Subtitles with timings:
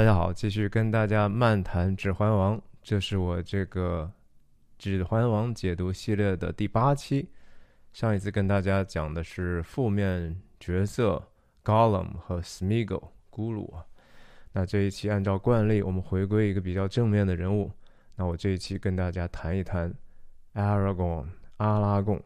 [0.00, 4.10] 大家好，继续跟大家漫谈《指环王》，这是我这个
[4.82, 7.28] 《指环王》解读系列的第八期。
[7.92, 11.22] 上一次跟大家讲的是负面角色
[11.62, 13.84] Gollum 和 Smeagol 咕噜啊。
[14.52, 17.70] 那这一期按照惯例，我们回归一个比较正面的人物。
[18.16, 19.94] 那我这一期跟大家谈一谈
[20.54, 21.26] Aragorn
[21.58, 22.18] 阿拉贡。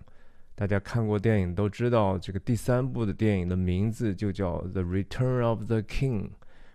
[0.55, 6.29] 大家看过电影都知道，这个第三部的电影的名字就叫《The Return of the King》。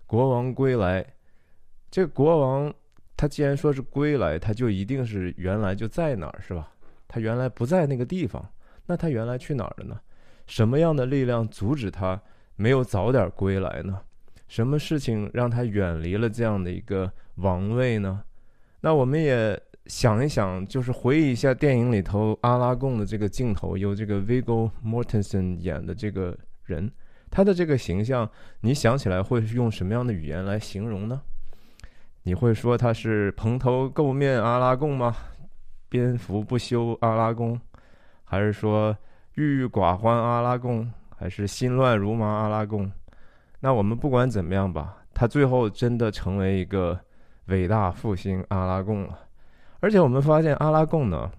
[0.09, 1.05] 国王归来，
[1.91, 2.73] 这国王
[3.15, 6.67] 他既然说是归来，他就一定是原来就在哪儿，是吧？
[7.07, 8.43] 他原来不在那个地方，
[8.87, 9.99] 那他原来去哪儿了呢？
[10.47, 12.19] 什么样的力量阻止他
[12.55, 14.01] 没有早点归来呢？
[14.47, 18.23] 什么事情让他远离了这样的一个王位呢？
[18.81, 26.91] 那我们也想一想，就是回忆一下电影里头阿拉贡的这个镜头，由这个 Viggo Mortensen 演的这个人。
[27.31, 28.29] 他的这个形象，
[28.61, 31.21] 你想起来会用什么样的语言来形容呢？
[32.23, 35.15] 你会说他是蓬头垢面阿拉贡吗？
[35.87, 37.59] 蝙蝠不休阿拉贡，
[38.23, 38.95] 还是说
[39.35, 42.91] 郁郁寡欢阿拉贡，还是心乱如麻阿拉贡？
[43.59, 46.99] 那我们不管怎么样吧，他最后真的成为一个
[47.45, 49.19] 伟大复兴阿拉贡了。
[49.79, 51.31] 而且我们发现阿拉贡呢。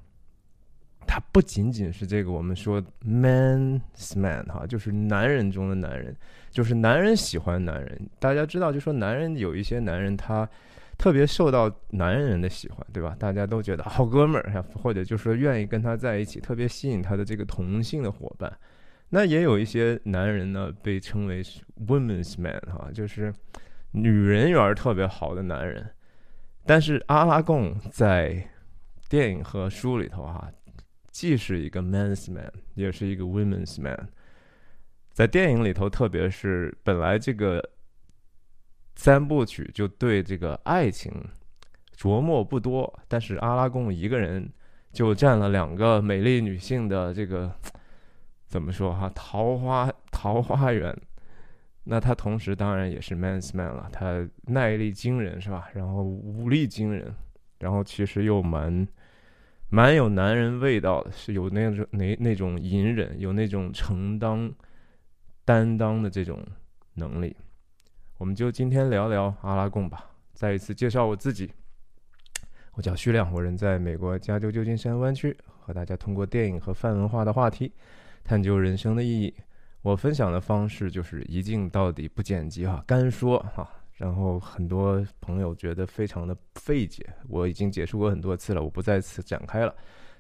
[1.12, 6.14] 他不仅仅是这个我们说 man's man 哈，就是男人中的男人，
[6.52, 8.08] 就是男人喜欢男人。
[8.20, 10.48] 大家知道，就说男人有一些男人他
[10.97, 13.17] 特别受到男人的喜欢，对吧？
[13.19, 18.56] 大家都觉得好哥们儿，或者就说愿意跟他在一起，特别吸引他的这个同性的伙伴。
[19.08, 21.42] 那也有一些男人呢，被称为
[21.89, 23.34] women's man 哈，就是
[23.91, 25.84] 女人缘特别好的男人。
[26.64, 28.48] 但是阿拉贡在
[29.08, 30.48] 电影和书里头哈。
[31.11, 34.08] 既是一个 man's man，也是一个 women's man。
[35.12, 37.62] 在电影里头，特别是本来这个
[38.94, 41.12] 三部曲就对这个爱情
[41.97, 44.48] 琢磨不多，但是阿拉贡一个人
[44.92, 47.52] 就占了两个美丽女性的这个
[48.46, 50.96] 怎么说哈桃花桃花源。
[51.85, 55.68] 那他同时当然也是 man's man 了，他耐力惊人是吧？
[55.74, 57.12] 然后武力惊人，
[57.58, 58.86] 然后其实又蛮。
[59.73, 64.53] 蛮有男人味道的，是有那种那那种隐忍，有那种承担、
[65.45, 66.45] 担当的这种
[66.95, 67.36] 能力。
[68.19, 70.11] 我们就今天聊聊阿拉贡吧。
[70.35, 71.53] 再一次介绍我自己，
[72.73, 77.73] 我叫徐亮，我人在美国加州旧金山湾区，和大家通过电影和泛文化的话题，
[78.25, 79.33] 探究人生的意义。
[79.83, 83.70] 我分享的方式就是一镜到底，不剪辑哈，干说哈。
[84.00, 89.74] 然后很多朋友觉得非常的费解，我已经解释过很多次了，我不再次展开了。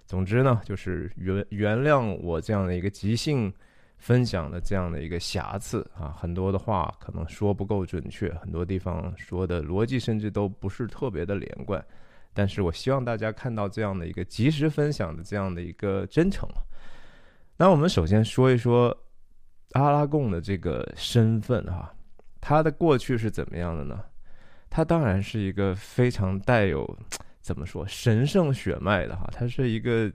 [0.04, 3.50] 总之呢，就是原原谅我这样的一个即兴
[3.96, 11.82] 分享的这样的一个瑕疵啊，很多的话可能说不够准确，很多地方说的逻辑甚至都不是特别的连贯。
[12.34, 16.46] 但是我希望大家看到这样的一个及时分享的这样的一个真诚。
[17.56, 18.94] 那我们首先说一说
[19.72, 21.90] 阿拉贡的这个身份哈。
[22.40, 24.02] 他的过去是怎么样的呢？
[24.70, 26.98] 他当然是一个非常带有
[27.42, 30.10] 怎么说神圣血脉的哈，他是一个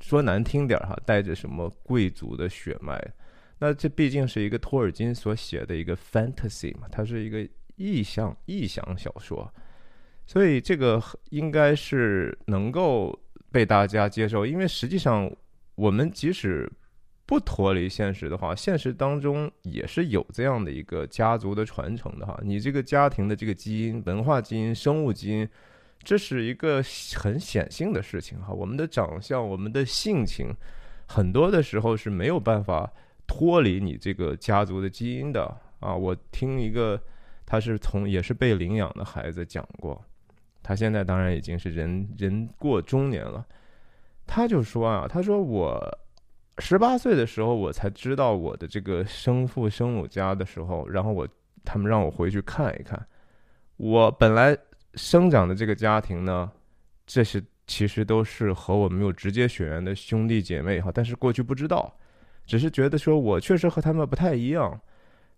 [0.00, 2.98] 说难听点哈，带着什么贵族的血脉。
[3.58, 7.46] 那这毕竟是一个托尔金所写的一个 fantasy 嘛，它是一个
[7.76, 9.52] 意象意象小说，
[10.26, 13.16] 所以这个应该是能够
[13.50, 15.30] 被大家接受，因为实际上
[15.74, 16.70] 我们即使。
[17.32, 22.38] 不脱离现实的话，现实当中也是有这样的一个家族的传承的哈。
[22.42, 25.48] 你这个家庭的这个基因、文化基因、生物基因，
[26.02, 26.82] 这是一个
[27.16, 28.52] 很显性的事情哈。
[28.52, 30.54] 我们的长相、我们的性情，
[31.08, 32.92] 很多的时候是没有办法
[33.26, 35.42] 脱离你这个家族的基因的
[35.80, 35.96] 啊。
[35.96, 37.00] 我听一个
[37.46, 39.98] 他是从也是被领养的孩子讲过，
[40.62, 43.42] 他现在当然已经是人人过中年了，
[44.26, 45.98] 他就说啊，他说我。
[46.58, 51.26] 十八岁的时候，我才知道我的这个生父生母家的时候，然后我
[51.64, 53.06] 他们让我回去看一看。
[53.76, 54.56] 我本来
[54.94, 56.50] 生长的这个家庭呢，
[57.06, 61.92] 这些其实都是和我没有直接血缘的兄弟姐妹哈，但是过去不知道，
[62.46, 64.78] 只是觉得说我确实和他们不太一样。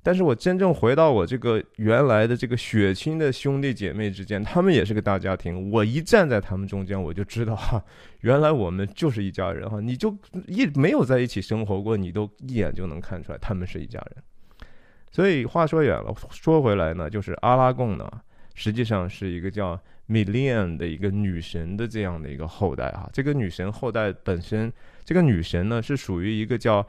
[0.04, 5.70] 但是我真正回到我这个原来的这个血亲的兄弟姐妹之间，他们也是个大家庭。
[5.70, 7.82] 我一站在他们中间，我就知道哈，
[8.20, 9.80] 原来我们就是一家人哈。
[9.80, 10.14] 你就
[10.46, 14.22] 一没有在一起生活过，你都一眼就能看出来他们是一家人。
[15.10, 18.06] 所以话说远了，说回来呢，就是阿拉贡呢，
[18.54, 23.08] 实际上是一个叫米莉安的一个女神的这样的一个后代哈。
[23.10, 24.70] 这个女神后代本身，
[25.02, 26.86] 这个女神呢是属于一个叫。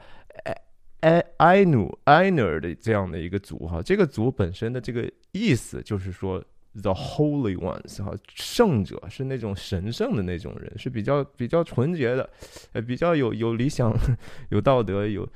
[1.06, 6.42] 埃埃努埃努尔的这样的一个族哈，这个族本身的这个意思就是说
[6.82, 12.28] the holy ones 哈，圣者是那种神圣的那种人，是比较比较纯洁的，
[12.72, 13.96] 呃，比较有有理想、
[14.50, 15.28] 有道德、有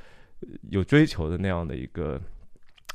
[0.70, 2.20] 有追求的那样的一个，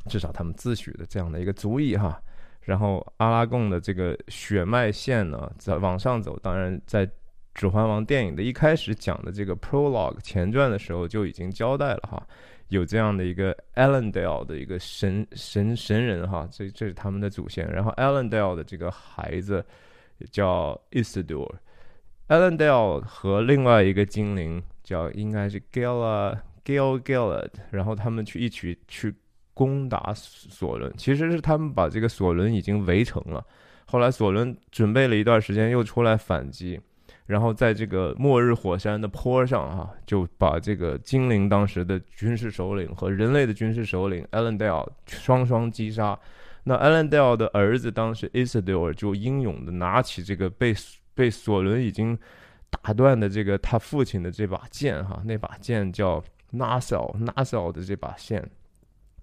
[0.09, 2.21] 至少他们自诩的这样的一个族裔哈。
[2.61, 7.07] 然后阿拉贡的这个血脉线呢，在往上走，当然在。
[7.57, 12.27] 《指环王》电影的一开始讲的这个 prologue 前传的时候就已经交代了哈，
[12.69, 17.69] 有这样的一个 Elendil 的一个神神神人哈，这这是他们的祖先。
[17.71, 19.63] 然后 Elendil 的这个孩子
[20.31, 29.13] 叫 Isildur，Elendil 和另外一个精灵叫应该是 Gala Gal Galad，然后他们去一起去
[29.53, 33.45] 攻打索伦，其实是他们把这个索伦已经围城了。
[33.85, 36.81] 后来索伦准备了一段时间又出来反击。
[37.25, 46.17] 然后在这个末日火山的坡上，哈，就把这个精灵当时的军事首领和人类的军事首领 Elendil 双双击杀。
[46.63, 50.75] 那 Elendil 的儿子当时 Isidore 就英勇的拿起这个被
[51.13, 52.17] 被索伦已经
[52.69, 56.23] 打断的这个他父亲的这把剑，哈，那把剑叫
[56.53, 58.47] Nasal Nasal 的这把剑，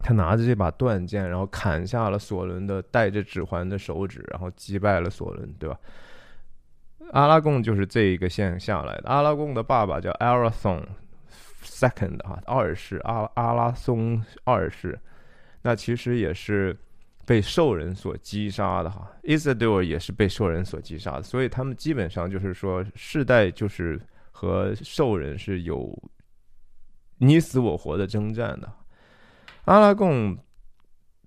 [0.01, 5.79] 他拿着这把断剑，然后砍下了索伦的带着指环的手指，然后击败了索伦，对吧？
[7.11, 9.09] 阿拉贡就是这一个线下来的。
[9.09, 10.85] 阿拉贡的爸爸叫 Arathon
[11.63, 14.99] Second 哈，二世阿阿拉松二世，
[15.63, 16.77] 那其实也是
[17.27, 19.11] 被兽人所击杀的哈。
[19.25, 24.01] Isidore 也是被兽人所击杀的，所以他们基本上就是说世代就是
[24.31, 25.97] 和兽人是有
[27.19, 28.73] 你死我活的征战的。
[29.65, 30.39] 阿拉贡。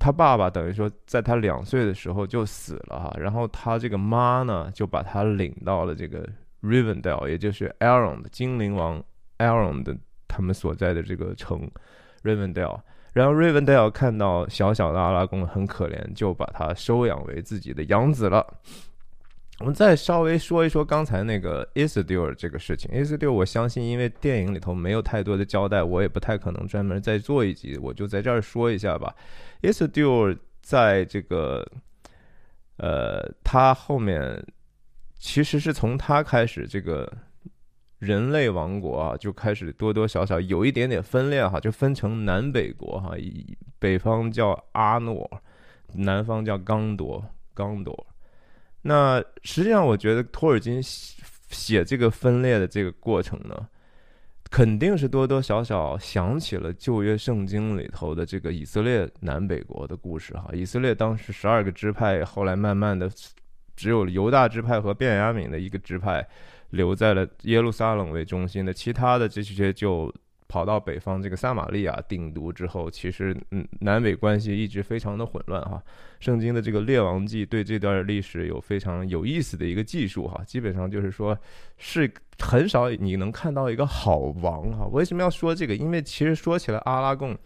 [0.06, 6.24] 他爸爸等于说，在他两岁的时候就死了哈，然后他这个妈呢，就把他领到了这个
[6.62, 9.04] Rivendell，也就是 Elrond 的精灵王
[9.40, 9.98] Elrond 的
[10.28, 11.68] 他们所在的这个城
[12.22, 12.82] Rivendell。
[13.14, 18.46] 然后 Rivendell 看到小小的阿拉贡很可怜，就把他收养为自己的养子了。
[19.60, 22.92] 我们再稍微说一说刚才那个 Isildur 这个事情。
[22.92, 29.16] Isildur，我相信因为电影里头没有太多的交代，我也不太可能专门再做一集，我就在这儿说一下吧。
[29.62, 31.66] Isildur 在这个，
[32.78, 34.46] 呃，他后面
[35.18, 37.10] 其实是从他开始，这个
[38.00, 43.12] 人类王国啊就开始多多少少有一点点分裂哈，就分成南北国哈，
[43.80, 45.42] 北方叫阿诺，
[45.94, 47.24] 南方叫刚铎，
[47.54, 48.06] 刚铎。
[48.88, 50.80] 那实际上，我觉得托尔金
[51.50, 53.68] 写这个分裂的这个过程呢，
[54.52, 60.52] 肯定是多多少少想起了旧约圣经里头的这个以色列南北国的故事哈。
[60.54, 63.10] 以色列当时十二个支派，后来慢慢的
[63.76, 66.24] 只有犹大支派和便雅悯的一个支派
[66.70, 70.14] 留在了耶路撒冷为中心的，其他的这些就。
[70.48, 75.82] 跑到北方这个撒玛利亚定都之后，其实嗯，南北关系一直非常的混乱哈。
[76.20, 80.44] 圣经的这个列王记对这段历史有非常有意思的一个记述哈。
[80.46, 81.38] 基本上就是说，
[81.78, 84.86] 是很少你能看到一个好王哈。
[84.92, 85.76] 为什么要说这个？
[85.76, 87.38] 因为其实说起来阿拉贡，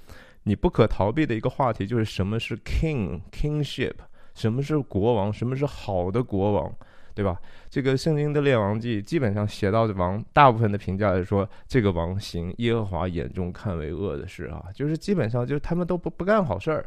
[0.43, 3.93] 你不可逃避的一个话题就是什么是 king kingship，
[4.35, 6.75] 什么是国王，什么是好的国王。
[7.19, 7.37] 对吧？
[7.69, 16.85] 这个圣经的列王记基本上写到的王，大部分的评价是说这个王行耶和华眼中看为恶的事啊，就是基本上就是他们都不不干好事儿，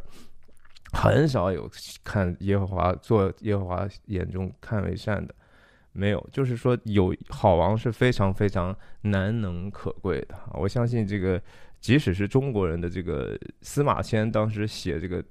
[0.95, 1.71] 很少有
[2.03, 5.35] 看耶和华做耶和华眼中看为善的，
[5.93, 6.29] 没有。
[6.33, 10.35] 就是说有好王是非常非常难能可贵的。
[10.55, 11.39] 我相信这个，
[11.79, 15.23] 即使是中国人的这个司马迁当时写这个。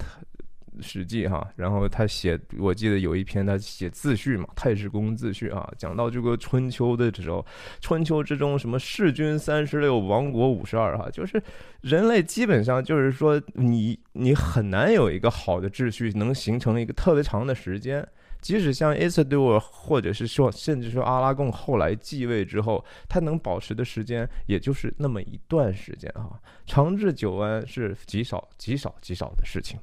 [0.79, 7.45] 史记哈，然后他写，我记得有一篇他写自序嘛，《太史公自序》啊，讲到这个春秋的时候，
[7.81, 11.41] 春秋之中什么弑君三十六，亡国五十二哈，就是
[11.81, 18.07] 人类基本上就是说，你你很难有一个好的秩序能形成一个特别长的时间，
[18.39, 29.79] 即使像 Isildur 或者是说甚至说阿拉贡后来继位之后，他能保持的时间也就是那么一段时间啊，长治久安是极少极少极少的事情。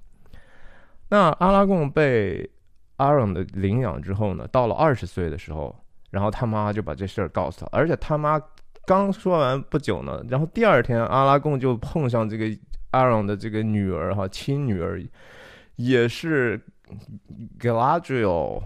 [1.11, 2.49] 那阿拉贡被
[2.97, 5.75] 阿朗的领养之后呢，到了二十岁的时候，
[6.11, 8.39] 然后他妈就把这事儿告诉他，而且他妈
[8.85, 12.45] 刚说完不久呢，然后第二天阿拉贡就碰上这个
[12.91, 15.03] 阿朗的这个女儿哈，亲女儿，
[15.77, 16.61] 也是
[17.59, 18.63] Galadriel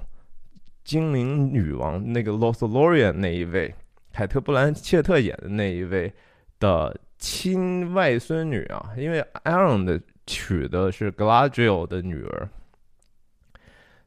[0.82, 3.72] 精灵女王那个 Lothlorien 那一位，
[4.12, 6.12] 凯特·布兰切特演的那一位
[6.58, 10.00] 的亲外孙女啊，因为阿朗的。
[10.26, 12.48] 娶的是 Gladriel 的女儿，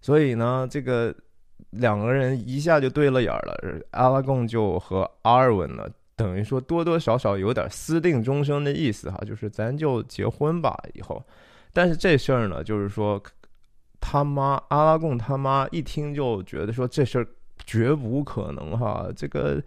[0.02, 1.14] 所以呢，这个
[1.72, 3.82] 两个人一下就对了眼了。
[3.92, 11.22] 阿拉贡就和阿尔文呢等于说多多少少有点私定终生的意思哈，就是咱就结婚吧以后。
[11.74, 13.22] 但是这事儿呢，就是说
[14.00, 17.28] 他妈阿拉贡他妈一听就觉得说这事儿
[17.66, 19.62] 绝无可能哈，这个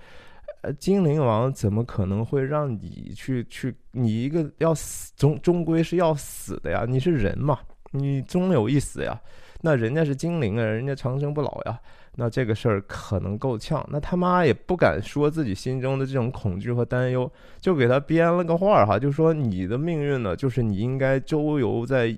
[0.62, 6.84] 呃精灵王怎么可能会让你去去你一个要死终终归是要死的呀？
[6.88, 7.58] 你是人嘛，
[7.90, 9.20] 你终有一死呀。
[9.60, 11.78] 那人家是精灵啊，人家长生不老呀。
[12.20, 22.08] 那这个事儿可能够呛，那他妈也不敢说自己心中的这种恐惧和担忧，就给他编了个话儿哈，就说你的命运呢，就是你应该周游在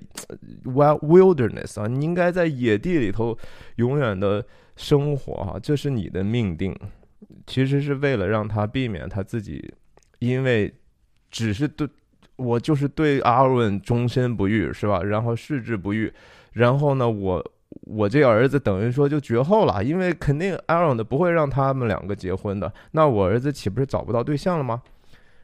[0.65, 3.37] wilderness 啊，你应该在野地里头
[3.75, 4.43] 永远的
[4.75, 6.75] 生活哈，这是你的命定。
[7.45, 9.73] 其实是为了让他避免他自己，
[10.19, 10.73] 因为
[11.29, 11.87] 只是对
[12.35, 15.01] 我就是对阿文终身不育是吧？
[15.03, 16.11] 然后矢志不渝，
[16.53, 17.51] 然后呢我。
[17.83, 22.71] 我这儿子等于说就绝后了，因为肯定 Aaron 的不会让他们两个结婚的。
[22.91, 24.81] 那我儿子岂不是找不到对象了吗？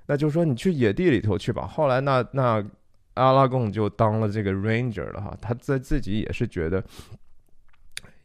[0.08, 1.65] 那就说你去野地里头去吧。
[1.65, 2.62] 后来那那
[3.13, 6.84] 阿拉贡就当了这个 Ranger 了哈，他在自己也是觉得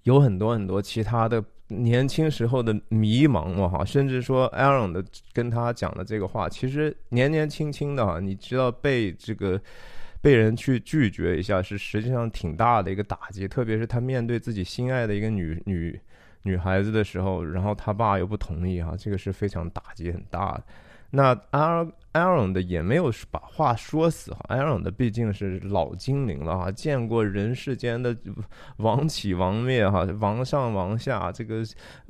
[0.02, 1.40] 有很多很多其他的
[1.72, 9.60] 年轻时候的迷茫嘛哈，甚至说 Aaron 的跟他讲的这个话，其实年年轻轻的哈，你知道被这个。
[10.22, 16.00] 被人去拒绝一下，是实际上挺大的一个打击，特别是他面对自己心爱的一个女女
[16.44, 20.62] 女孩子的时候，然后他爸又不同意哈，这个是非常打击很大的。
[21.10, 21.34] 那
[22.12, 28.14] Aaron 的也没有把话说死哈，Aaron 的毕竟是老精灵了哈，见过人世间的
[28.76, 31.64] 王起王灭哈，王上王下，这个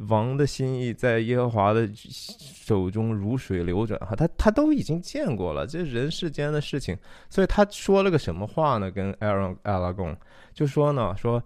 [0.08, 6.98] 王的心意在耶和华的手中如水流转哈，他他都已经见过了这人世间的事情，
[7.30, 8.90] 所以他说了个什么话呢？
[8.90, 10.16] 跟 Aaron 阿拉贡
[10.52, 11.40] 就说呢，说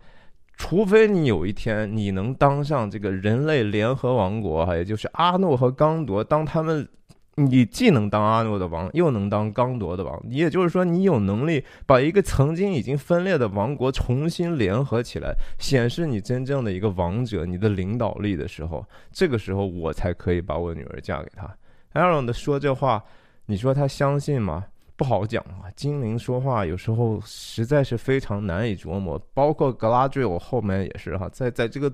[0.57, 6.89] 除非你有一天你能当上这个人类联合王国哈，也就是阿诺和刚铎，当他们。
[7.39, 21.47] 你既能当阿诺的王，又能当刚铎的王，也就是说，你有能力把一个曾经已经分裂的王国重新联合起来，显示你真正的一个王者，你的领导力的时候，这个时候我才可以把我女儿嫁给他。
[21.93, 23.05] 艾伦的说这话，
[23.45, 24.65] 你说他相信吗？
[24.97, 25.69] 不好讲啊。
[25.77, 31.93] 精灵说话有时候实在是非常难以琢磨，包括格拉坠，我后面也是哈，在在这个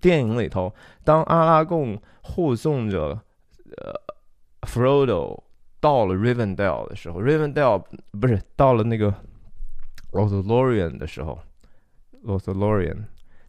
[0.00, 0.74] 电影里头，
[1.04, 3.16] 当阿拉贡护送着，
[3.76, 3.94] 呃。
[4.62, 5.42] Frodo
[5.80, 7.84] 到了 Rivendell 的时候，Rivendell
[8.20, 9.12] 不是到了那个
[10.12, 11.38] Lothlorien 的时候
[12.24, 12.96] ，Lothlorien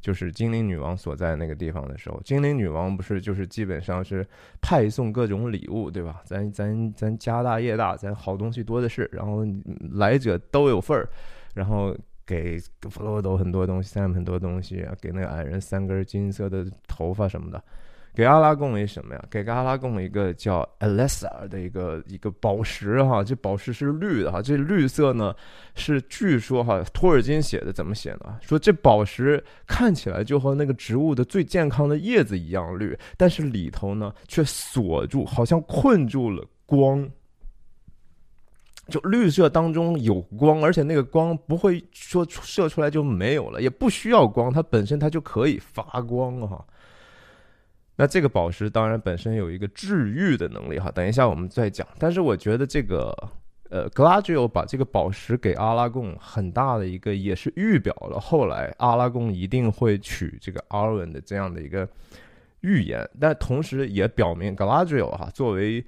[0.02, 4.28] 就是精灵女王所在那个地方的时候，精灵女王不是就是基本上是
[4.62, 6.22] 派送各种礼物，对吧？
[6.26, 9.46] 咱咱咱家大业大，咱好东西多的是，然后
[9.92, 11.08] 来者都有份儿，
[11.54, 17.64] 然后给 Frodo 很多东西，Sam 很多东西，给那个矮人三根金色的头发什么的。
[18.16, 19.26] 给阿拉贡一什么呀？
[19.32, 25.36] 给阿拉贡一个叫 a l e s a 的一个一个宝石哈，这宝石是绿的哈，这绿色呢
[25.74, 28.38] 是据说哈，托尔金写的怎么写呢？
[28.42, 37.10] 说这宝石看起来就和那个植物的最健康的叶子一样绿，但是里头呢却锁住，好像困住了光。
[38.90, 46.64] 就绿色当中有光，而且那个光不会说射出来就没有了，也不需要光，它本身它就可以发光哈。
[47.96, 51.88] 那这个宝石当然本身有一个治愈的能力哈，等一下我们再讲。
[52.00, 53.16] 但是我觉得这个
[53.70, 61.88] 呃，格拉吉欧把这个宝石给阿拉贡，很大的一个也是预表了后来阿拉贡一定会娶这个阿尔文的这样的一个
[62.62, 65.80] 预言，但同时也表明格拉吉欧哈作为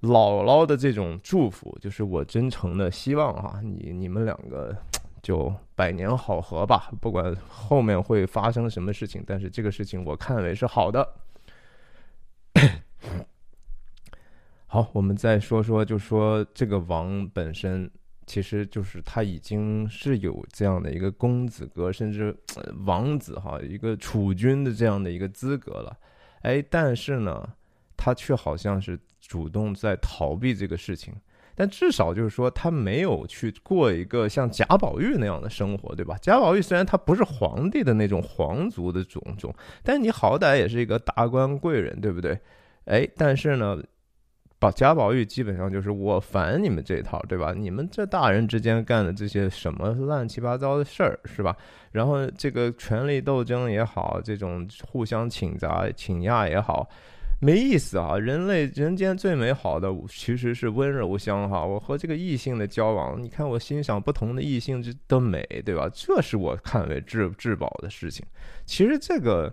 [0.00, 4.74] 姥姥的这种祝福，就是我真诚的希望哈，你你们两个
[5.22, 11.06] 就百年好合吧，不管后面会发生什么事情，但是这个事情我看为是好的。
[14.66, 17.90] 好，我们再说说，就说这个王本身，
[18.26, 22.36] 其实就是他已经是有这样的一个公子哥，甚至
[22.84, 25.98] 王子哈，一个储君的这样的一个资格了。
[26.42, 27.54] 哎，但是呢，
[27.96, 31.14] 他却好像是主动在逃避这个事情。
[31.60, 36.16] 但至少就是说，他没有去过一个像贾宝玉那样的生活，对吧？
[36.22, 42.40] 贾宝玉虽然他不是皇帝的那种皇族的种种，但你好歹也是一个达官贵人，对不对？
[42.86, 43.78] 哎，但是呢，
[44.58, 47.52] 把贾宝玉基本上就是我烦你们这套，对吧？
[47.54, 51.54] 你们这大人之间干的这些什么乱七八糟的事儿，是吧？
[51.92, 56.88] 然后这个权力斗争也好，这种互相请砸请压也好。
[57.42, 58.18] 没意思啊！
[58.18, 61.64] 人类人间最美好的其实是温柔乡哈。
[61.64, 65.90] 我和这个异性的交往，你看我欣赏不同的异性之的美，对吧？
[65.94, 68.24] 这是我看为至至宝的事情。
[68.66, 69.52] 其实这个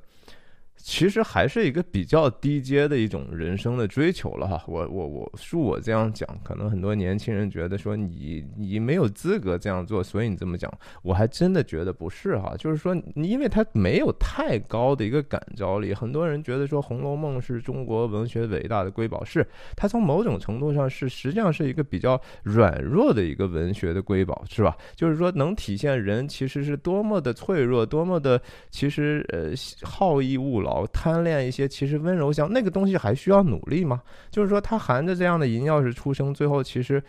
[0.88, 4.64] 其实还是一个比较低阶的一种人生的追求了哈。
[4.68, 10.72] 我我我恕我这样讲，可能很多年轻人觉得说你你没有资格这样做，所以你这么讲，
[11.04, 12.56] 我还真的觉得不是哈。
[12.58, 24.78] 就是说，因为它没有太高的一个感召力，很多人觉得说《红楼梦》是中国文学伟大的瑰宝，是它从某种程度上是实际上是一个比较软弱的一个文学的瑰宝，是吧？
[24.96, 28.42] 就是说能体现人其实是多么的脆弱，多么的
[28.72, 29.52] 其实呃
[29.86, 30.77] 好逸恶劳。
[30.88, 34.02] 贪恋一些其实温柔乡那个东西还需要努力吗？
[34.30, 37.02] 就是说他含着这样的银钥匙出生，最后其实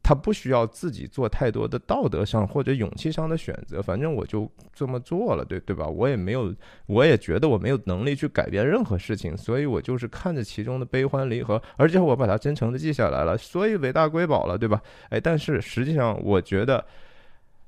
[0.00, 5.86] 他不需要自己做太多的道德上或者勇气上的选择，反正我就这么做了，对对吧？
[5.86, 6.54] 我也没有，
[6.86, 14.80] 我也觉得我没有能力去改变任何事情，所以我就是看着其中的悲欢离合，而且我把它真诚的记下来了，所以伟大瑰宝了，对吧？
[15.10, 16.82] 哎，但是实际上我觉得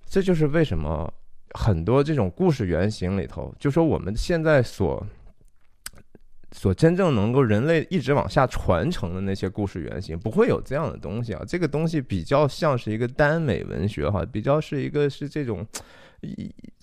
[0.06, 1.12] 这就是为什么
[1.54, 5.04] 很多这种故事原型里头，就说我们现在所。
[6.52, 11.42] 所真正能够人类一直往下传承的那些故事原型，不会有这样的东西啊！
[11.46, 15.64] 这个东西比较像是一个耽美文学哈，比较是一个是这种，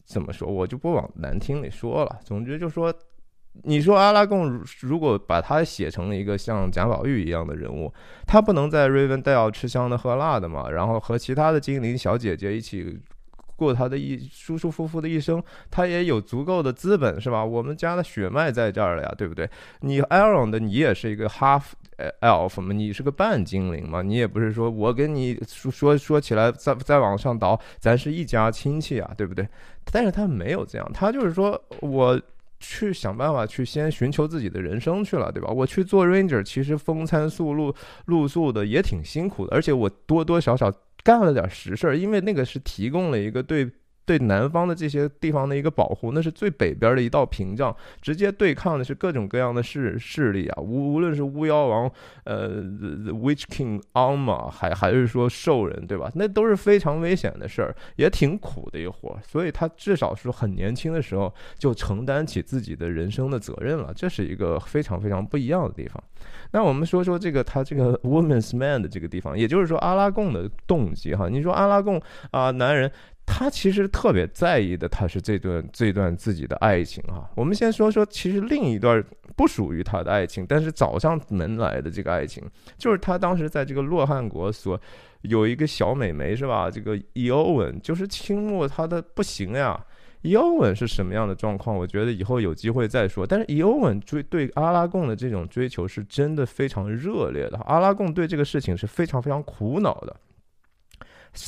[0.05, 2.19] 怎么说，我就不往难听里说了。
[2.23, 2.93] 总之就说，
[3.63, 7.93] 你说阿拉贡如果把他写成了一个像贾宝玉一样的人物，
[8.25, 10.69] 他不能在瑞文戴奥吃香的喝辣的嘛？
[10.69, 12.97] 然后和其他的精灵小姐姐一起。
[13.57, 17.43] 过他的一舒舒服服的一生，他也有足够的资本，是吧？
[17.43, 19.49] 我们家的血脉在这儿了呀，对不对？
[19.81, 21.63] 你 Aaron 的，你也是一个 half
[22.21, 29.45] elf 嘛，你是个半精灵嘛，你也不是说我跟你说说说起来，再再往上倒，咱是一家亲戚啊，对不对？
[29.91, 32.21] 但是他没有这样，他就是说我
[32.59, 35.49] 去想办法去先寻求自己的人生去了，对吧？
[35.49, 37.73] 我去做 ranger，其实风餐宿露
[38.05, 40.71] 露宿的也挺辛苦的，而且我多多少少。
[41.07, 43.71] 干了点实事儿，因为那个是提供了一个对
[44.07, 51.91] 对南方的这些地方的一个保护，那是最北边的一道屏障，直接对抗的是各种各样的势势力啊，无无论是巫妖王，
[52.23, 56.09] 呃，Witch King Alma，还还是说兽人，对吧？
[56.15, 66.01] 那都是非常危险的事儿，也挺苦的一活儿，所以他至少是很年轻的时候就承担起自己的人生的责任了，这是一个非常非常不一样的地方。
[66.51, 71.27] 那我们说说这个他这个 woman's man 的这个地方，也就是说阿拉贡的动机哈。
[71.27, 72.89] 你说阿拉贡啊，男人
[73.29, 77.29] 他其实特别在意的，他是这段这段自己的爱情哈。
[77.35, 79.03] 我们先说说，其实另一段
[79.35, 82.41] 不属于他的爱情，但是找上门来的这个爱情，
[82.77, 84.79] 就是他当时在这个洛汗国所
[85.21, 86.71] 有一个小美眉是吧？
[86.71, 89.79] 这个伊欧文就是倾慕他的不行呀。
[90.23, 91.75] 伊欧文是什么样的状况？
[91.75, 93.27] 我觉得以后有机会再说。
[93.27, 97.57] 但是伊欧文追对阿拉贡的这种追求是真的非常热烈的。
[97.65, 100.15] 阿拉贡对这个事情是非常非常苦恼的。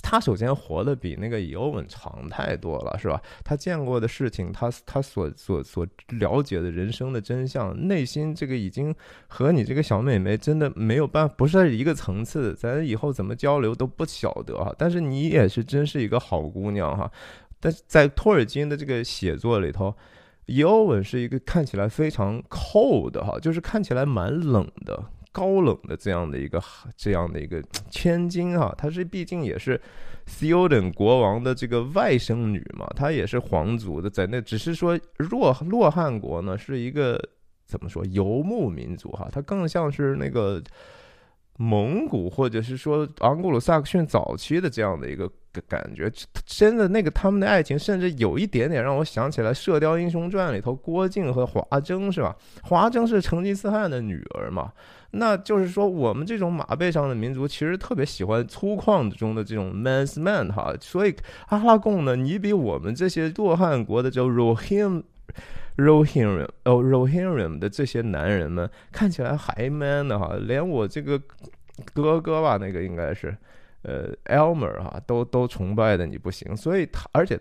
[0.01, 3.21] 他首先活得比那个伊欧文长太多了，是吧？
[3.43, 8.93] 他见过的事情，他他所所所了解的人生的真相，内心这个已经
[9.27, 12.55] 和你这个小妹妹真的没有办法，不是一个层次。
[12.55, 14.73] 咱以后怎么交流都不晓得哈。
[14.77, 17.11] 但是你也是真是一个好姑娘哈。
[17.59, 19.95] 但是在托尔金的这个写作里头，
[20.45, 26.61] 伊欧文是一个看起来非常 cold 哈，就是看起来蛮冷的、高冷的这样的一个
[26.95, 28.73] 这样的一个千金哈。
[28.77, 29.79] 她是毕竟也是
[30.27, 37.19] Theoden 国王的这个外甥女嘛，她也是皇族的，在那只是说洛洛汗国呢是一个
[37.65, 40.61] 怎么说游牧民族哈，它更像是那个。
[41.61, 45.29] 蒙古或者是说昂古鲁萨克逊早期的这样的一个
[45.67, 46.09] 感觉，
[46.45, 52.33] 真的那个他们的爱情，甚至有一点点让我想起来《射雕英雄传》里头郭靖和华筝，是吧？
[52.63, 54.71] 华筝是成吉思汗的女儿嘛？
[55.11, 60.73] 那就是说，我们这种马背上的民族，其实特别喜欢粗犷中的这种 man's man 哈。
[60.79, 61.15] 所以
[61.47, 65.03] 阿拉贡呢，你比我们这些洛汉国的叫 Rohim。
[65.77, 71.17] Rohirrim 哦，Rohirrim 的这些男人们看起来还 man 的哈，连我这个
[71.93, 73.33] 哥哥吧，那个应该是
[73.83, 77.39] 呃 Elmer 哈，都都崇拜的你不行，所以他而且。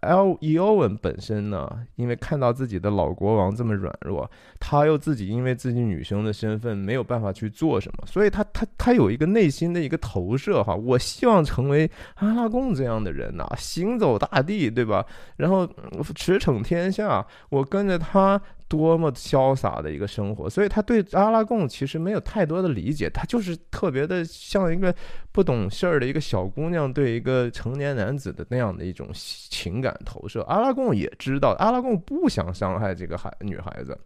[0.00, 15.04] L E O N 本身呢，因为看到自己的老国王这么软弱，他又自己因为自己女生的身份没有办法去做什么，所以他他他有一个内心的一个投射哈，我希望成为阿拉贡这样的人呐，行走大地，对吧？
[15.36, 15.66] 然后
[16.14, 18.40] 驰骋天下，我跟着他。
[18.68, 24.92] 多么潇洒的一个生活，所以他对阿拉贡其实没有太多的理解，他就是特别的像一个
[25.30, 30.42] 不懂事儿的一个小姑娘对一个成年男子的那样的一种情感投射。
[30.42, 33.96] 阿拉贡也知道，阿拉贡不想伤害这个孩女孩子，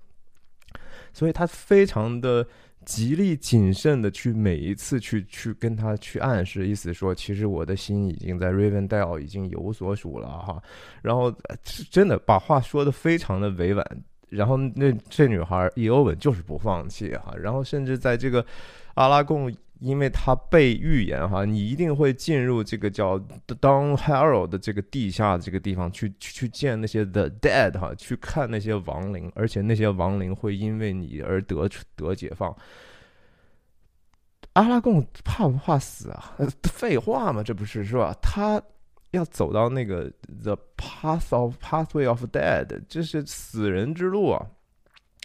[1.15, 2.47] 所以他非常的
[2.85, 10.63] 极力谨慎的去每一次去去跟他去暗示，意思说其实我的心已经在 Raven Dell 已经有所属了哈，
[11.01, 11.35] 然后
[11.91, 14.05] 真的把话说的非常的委婉。
[14.31, 18.45] 然后那这女孩伊欧文就是不放弃哈，然后甚至在这个
[18.95, 19.55] 阿拉贡。
[19.81, 31.67] 因为他被预言哈，你一定会进入这个叫 Don Harrow 的这个地下这个地方去去去见那些 The Dead 哈，去看那些亡灵，而且那些亡灵会因为你而得
[31.97, 32.55] 得解放。
[34.53, 36.37] 阿拉贡怕不怕死啊？
[36.71, 38.15] 废话嘛，这不是是吧？
[38.21, 38.61] 他
[39.11, 40.11] 要走到那个
[40.43, 44.47] The Path of Pathway of Dead，这是死人之路啊，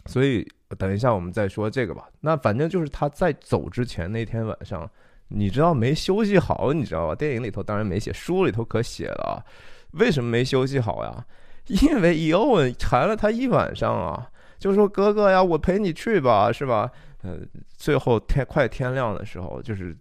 [0.06, 0.48] 所以。
[0.80, 2.10] 等一下，我们再说这个吧。
[2.19, 4.89] 那反正就是他在走之前那天晚上，
[5.28, 7.15] 你知道没休息好，你知道吧？
[7.15, 9.45] 电影里头当然没写，书里头可写了。
[9.91, 11.26] 为什么没休息好呀？
[11.67, 16.91] 因为伊欧文缠了他一晚上啊，就说哥哥呀，我陪你去吧，是吧？
[17.21, 17.38] 呃，
[17.78, 19.95] 最后天快天亮的时候，就是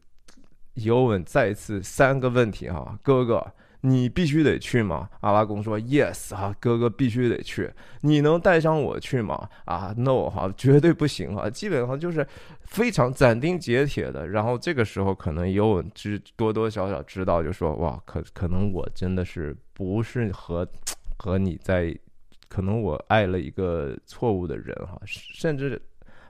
[0.72, 3.46] 伊欧文再一次三个问题哈，哥哥。
[3.86, 5.10] 你必须得去吗？
[5.20, 7.70] 阿拉贡说：“Yes，哈，哥哥必须得去。
[8.00, 9.46] 你能带上我去吗？
[9.66, 11.50] 啊，No，哈，绝对不行啊！
[11.50, 12.26] 基本上就是
[12.62, 14.26] 非常斩钉截铁的。
[14.26, 20.66] 然后这个时候可能也有知多多少少知道，就说哇，可可能我真的是不是和
[21.18, 21.94] 和你在，
[22.48, 25.80] 可能我爱了一个错误的人哈，甚至。”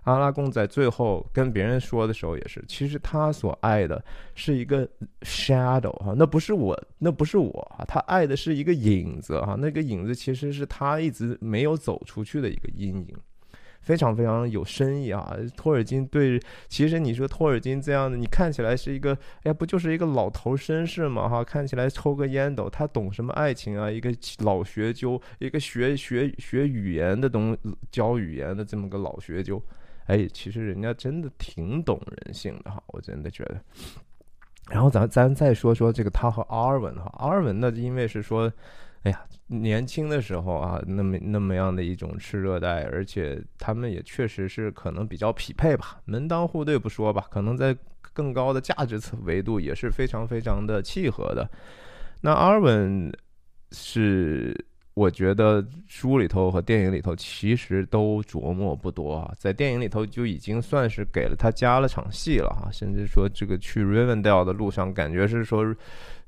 [0.04, 4.02] 阿拉贡在最后跟别人说的时候也是，其实他所爱的
[4.34, 4.88] 是一个
[5.22, 13.16] shadow 哈，那不是我，那不是我啊，他爱的是一个影子哈，那个影子其实是他一直没有走出去的一个阴影，
[13.80, 15.34] 非常非常有深意啊。
[15.56, 16.38] 托尔金对，
[16.68, 23.90] 其实你说托尔金这样的，你看起来是一个，哎，不就是一个老头绅士嘛哈，看起来抽个烟斗，他懂什么爱情啊？
[23.90, 27.56] 一个老学究，一个学学学语言的东
[27.90, 29.62] 教语言的这么个老学究。
[30.06, 33.60] 哎，其实人家真的挺懂人性的哈，我真的觉得。
[34.70, 38.52] 然后咱咱再说说这个他和阿尔文哈，阿尔文呢，因为是说，
[39.02, 47.76] 哎呀，年轻的时候啊，那么那么样的一种炽热带，而且他们也确实是可能比较匹配吧，门当户对不说吧，可能在
[48.12, 51.48] 更高的价值层维度也是非常非常的契合的。
[52.20, 53.10] 那阿尔文
[53.72, 54.66] 是。
[54.94, 65.74] 我觉得书里头和电影里头其实都琢磨不多啊，在电影里头就已经算是给了他加了场戏了哈，甚至说这个去 Rivendell 的路上，感觉是说，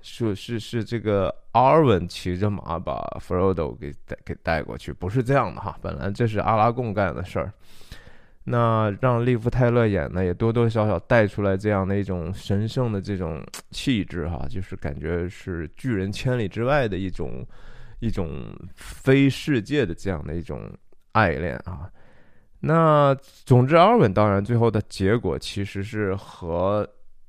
[0.03, 7.53] 是是是这个 Arwen 骑着马把 Frodo 给带给带过去，不是这样的哈，本来这是阿拉贡干的事儿，
[8.43, 17.47] 那让利夫泰勒演呢，也多多少少带出来这样的一种神圣的这种气质哈，就是感觉是拒人千里之外的一种。
[17.99, 20.71] 一种非世界的这样的一种
[21.13, 21.91] 爱恋啊，
[22.61, 26.87] 那总之，阿尔文当然最后的结果其实是和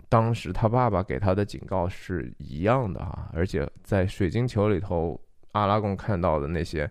[0.09, 5.19] 当时他爸爸给他的警告是一样的哈，而且在水晶球里头，
[5.53, 6.89] 阿拉贡看到的那些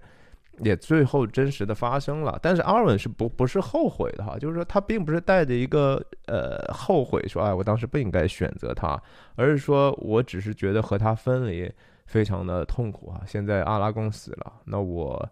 [0.61, 2.39] 也最后真实的发生了。
[2.41, 8.99] 但是阿尔文是不不是后悔的哈，就是说他并不是带着一个呃后悔说哎我当时不应该选择他，
[9.35, 11.71] 而是说我只是觉得和他分离。
[12.07, 13.21] 非常的痛苦啊！
[13.27, 15.29] 现在阿拉贡死了，那我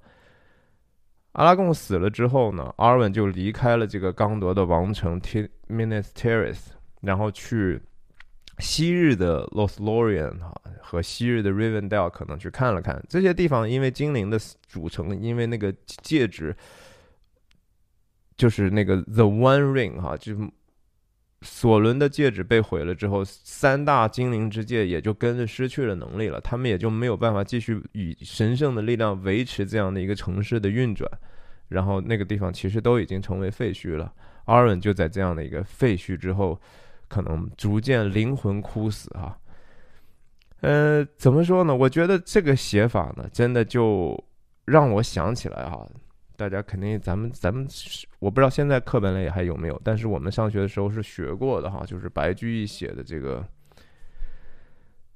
[1.32, 2.74] 阿拉贡死了之后呢？
[2.76, 6.66] 阿尔文就离开了这个刚铎的王城 T Minas Tirith，
[7.00, 7.80] 然后去
[8.58, 16.54] 昔日的 Lothlorien 哈和昔日的 Rivendell 可能去看了看这些地方，因为精灵的组成，因为那个戒指
[18.36, 20.36] 就是那个 The One Ring 哈就。
[21.44, 31.08] 索伦的戒指被毁了之后，三大精灵之戒也就跟着失去了能力了，他们也就没有办法继续以神圣的力量维持这样的一个城市的运转，
[31.68, 34.12] 然后那个地方其实都已经成为废墟了。
[34.46, 36.58] 阿尔文就在这样的一个废墟之后，
[37.08, 39.38] 可能逐渐灵魂枯死哈。
[40.60, 41.76] 呃，怎么说呢？
[41.76, 44.18] 我觉得这个写法呢，真的就
[44.64, 45.86] 让我想起来哈。
[46.36, 47.66] 大家肯定，咱们咱们
[48.18, 53.46] 我不知道现在课本里还有没有，但是我们上学的时候是学过的哈，就是白居易写的这个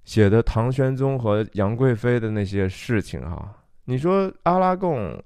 [0.04, 3.54] 写的唐玄宗和杨贵妃的那些事情哈。
[3.84, 5.22] 你说阿拉贡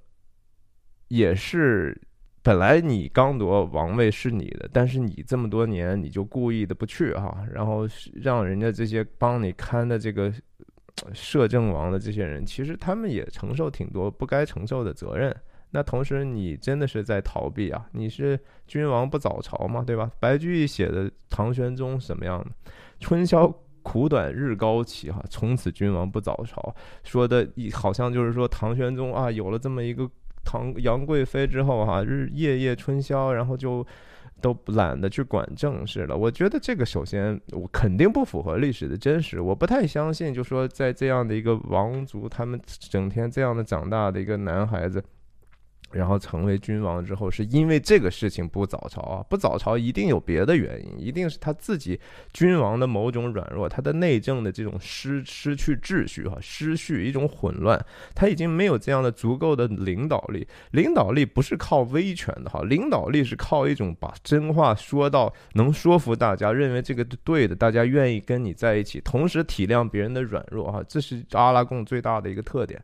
[1.09, 2.00] 也是
[2.42, 10.33] 本来你刚夺王位是你的，但是你这么多年你就故意的不去哈，然后让人家这些帮你看的这个
[11.12, 15.37] 摄政王的这些人，其实他们也承受挺多不该承受的责任。
[15.74, 17.87] 那同时，你真的是在逃避啊！
[17.92, 20.11] 你是君王不早朝嘛，对吧？
[20.20, 22.50] 白居易写的唐玄宗什么样的？
[23.00, 23.50] 春宵
[23.82, 26.74] 苦短日高起，哈，从此君王不早朝。
[27.02, 30.08] 说的好像就是说唐玄宗啊，有了这么一个
[30.44, 33.85] 唐杨贵妃之后，哈，日夜夜春宵，然后就
[34.42, 36.14] 都懒得去管政事了。
[36.14, 45.02] 我觉得这个首先我肯定不符合历史的真实，我不太相信，就说在这样的一个王族，他们整天这样的长大的一个男孩子。
[45.92, 51.98] 然后成为君王之后，是因为这个事情不早朝啊，不早朝一定有别的原因，一定是他自己
[52.33, 57.78] 君王的某种软弱，他的内政的这种失失去秩序哈，失序一种混乱，
[58.14, 60.46] 他已经没有这样的足够的领导力。
[60.70, 72.83] 领导力不是靠威权的哈，领导力是靠一种把真话说到能说服大家，认为这个对的，大家愿意跟你在一起，同时体谅别人的软弱哈，这是阿拉贡最大的一个特点。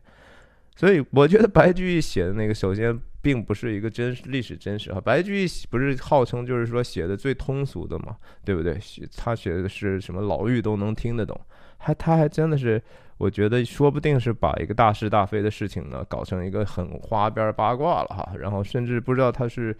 [0.79, 5.01] 所以我觉得白居易写的那个，首先并不是一个真实历史真实哈。
[5.01, 8.15] 白居易不是号称就是说写的最通俗的嘛，
[8.45, 8.79] 对不对？
[9.17, 11.37] 他写的是什么老妪都能听得懂，
[11.79, 12.81] 还他还真的是，
[13.17, 18.31] 我觉得说不定是把一个大是大非的事情呢，搞成一个很花边八卦了哈。
[18.39, 19.77] 然后甚至不知道他是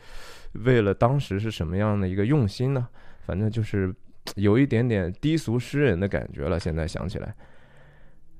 [0.65, 2.85] 为了当时是什么样的一个用心呢？
[3.25, 3.95] 反正就是
[4.35, 6.59] 有一点点低俗诗人的感觉了。
[6.59, 7.33] 现在想起来。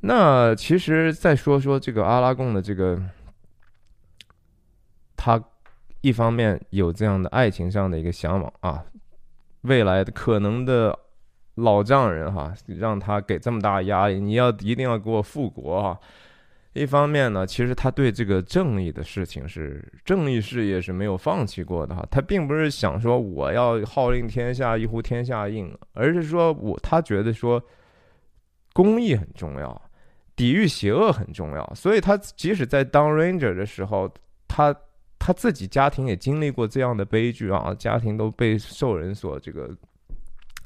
[0.02, 3.02] 那其实再说说这个阿拉贡的这个，
[5.18, 5.44] 他
[6.02, 8.84] 一方面有这样的爱情上的一个向往啊，
[9.62, 10.98] 未来的可能的
[11.56, 16.00] 老丈人哈，让他给这么大压力，你要一定要给我复国啊。
[16.72, 27.62] 一方面呢，其实他对这个正义的事情是正义事业是没有放弃过的哈，他并不是想说我要号令天下一呼天下应，而是说我他觉得说
[28.72, 29.89] 公益很重要。
[30.40, 34.10] 抵御邪恶很重要，所以他即使在当 ranger 的时候，
[34.48, 34.74] 他
[35.20, 39.70] 他自己家庭也经历过这样的悲剧啊，家庭都被兽人所这个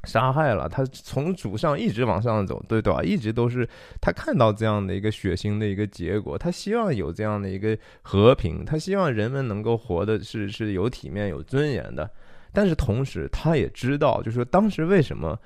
[0.04, 0.68] 杀害了。
[0.68, 3.02] 他从主上一直往上走，对对吧？
[3.02, 3.68] 一直都是
[4.00, 12.08] 他看到这样的一个血腥的一个结果，他希望有这样的一个和平，他希望人们能够活的是是有体面、有尊严的。
[12.52, 15.36] 但是同时，他也知道，就是说当时为什么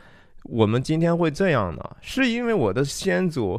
[0.42, 1.96] 我们今天会这样呢？
[2.02, 3.58] 是因为我的先祖。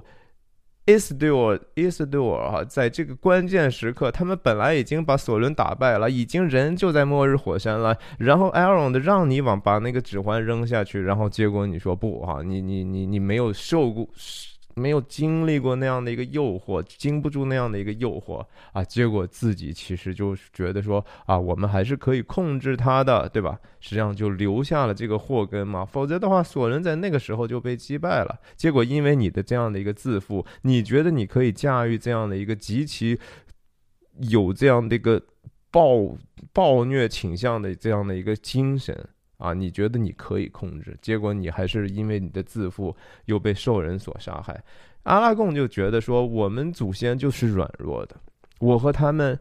[0.90, 7.96] 伊斯杜尔，伊斯杜尔哈，在这个关键时刻，他们本来已经把索伦打败了，已经人就在末日火山了。
[8.18, 14.08] 然后艾隆的让你往把那个指环扔下去，然后结果你说不啊，你你你你没有受过。
[14.80, 23.60] 没有经历过那样的一个诱惑，经不住那样的一个诱惑啊，结果自己其实就觉得说啊，我们还是可以控制他的，对吧？
[23.80, 25.84] 实际上就留下了这个祸根嘛。
[25.84, 28.40] 否则的话，索伦在那个时候就被击败了。
[28.56, 33.20] 结果因为你的这样的一个自负，你觉得你可以驾驭这样的一个极其
[34.30, 35.22] 有这样的一个
[35.72, 36.18] 暴
[36.54, 39.08] 暴虐倾向的这样的一个精神。
[39.40, 44.64] 啊，你觉得你可以控制，结果你还是因为你的自负又被兽人所杀害。
[45.04, 48.18] 阿拉贡就觉得说，我们祖先就是软弱的，
[48.60, 49.40] 我和他们，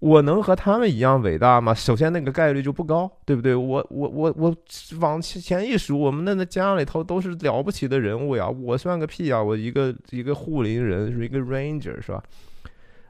[0.00, 1.72] 我能和他们一样伟大吗？
[1.72, 3.54] 首先那个概率就不高，对不对？
[3.54, 4.54] 我我我我
[5.00, 9.42] 往前一数，我们那那家里头都是了不起的人物呀，我算个屁呀！
[9.42, 12.22] 我一个一个护林人，是一个 ranger 是吧？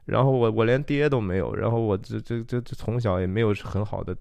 [0.09, 4.17] 然后我我连爹都没有，然后我这这这这从小也没有很好的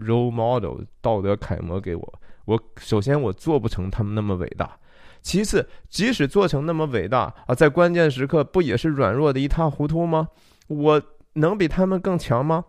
[0.00, 2.14] role model 道德楷模给我。
[2.46, 4.76] 我首先我做不成他们那么伟大，
[5.22, 10.28] 其次即使做成那么伟大啊，在关键时刻不也是软弱的一塌糊涂吗？
[10.66, 11.00] 我
[11.34, 12.64] 能比他们更强吗？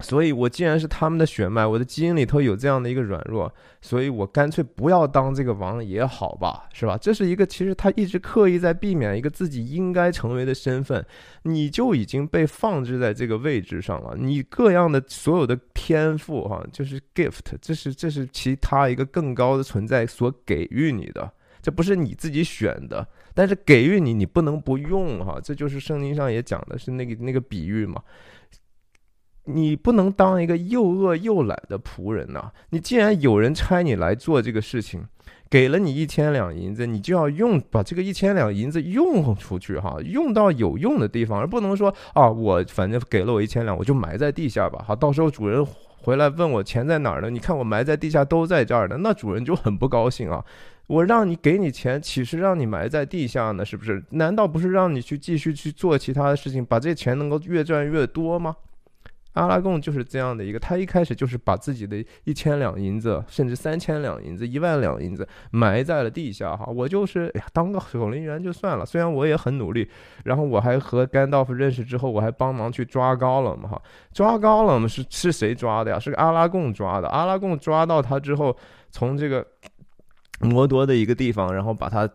[0.00, 6.98] 所以，我既然是他们的血脉，我的基因里头有这样的一个软弱，所以我干脆不要当这个王也好吧，是吧？
[7.00, 11.04] 这是一个其实他一直刻意在避免一个自己应该成为的身份，
[11.44, 14.16] 你就已经被放置在这个位置上了。
[14.18, 21.30] 你各样的所有的天赋，哈，就是 gift，这是这是其他一个更高的存在所给予你的，
[21.62, 28.02] 这不是你自己选的，但是给予你，你不能不用，哈，这就是圣经上也讲的是那个那个比喻嘛。
[29.44, 32.50] 你不能当一个又饿又懒的仆人呐！
[32.70, 35.04] 你既然有人差你来做这个事情，
[35.50, 44.82] 给了你一千两银子，你就要用把这个一千两银子用出去哈，用到有用的地方，而不能说啊，我反正给了我一千两，我就埋在地下吧。
[44.86, 45.64] 好，到时候主人
[46.00, 47.28] 回来问我钱在哪儿呢？
[47.28, 50.42] 你看我埋在地下都在这儿呢，那主人就很不高兴啊。
[50.86, 53.64] 我让你给你钱，岂是让你埋在地下呢？
[53.64, 54.02] 是不是？
[54.10, 58.56] 难道不是让你去继续去做其他的事情，把这钱能够越赚越多吗？
[59.34, 66.56] 阿拉贡就是这样的一个，他一开始就是把自己的一千两银子，甚至三千两银子、一万两银子埋在了地下。
[66.56, 68.86] 哈，我就是呀，当个守林员就算了。
[68.86, 69.88] 虽然我也很努力，
[70.24, 73.68] 然后我还和甘道夫认识之后，我还帮忙去抓高冷嘛。
[73.68, 75.98] 哈，抓高冷是是谁抓的呀？
[75.98, 77.08] 是阿拉贡抓的。
[77.08, 78.56] 阿拉贡抓到他之后，
[78.90, 79.46] 从这个
[80.40, 82.08] 摩多的一个地方，然后把他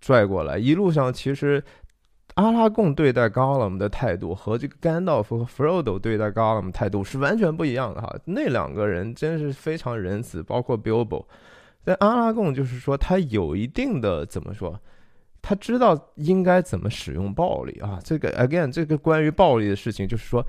[0.00, 1.62] 拽过来，一路上其实。
[2.34, 8.12] 阿拉贡对待高勒姆的态度和这个甘道夫和弗罗多对待高勒姆态度是完全不一样的哈。
[8.24, 11.24] 那两个人真是非常仁慈，包括 Bilbo。
[11.84, 14.80] 但阿拉贡就是说他有一定的怎么说，
[15.42, 18.00] 他知道应该怎么使用暴力啊。
[18.02, 20.44] 这个 again，这个关于暴力的事情，就是说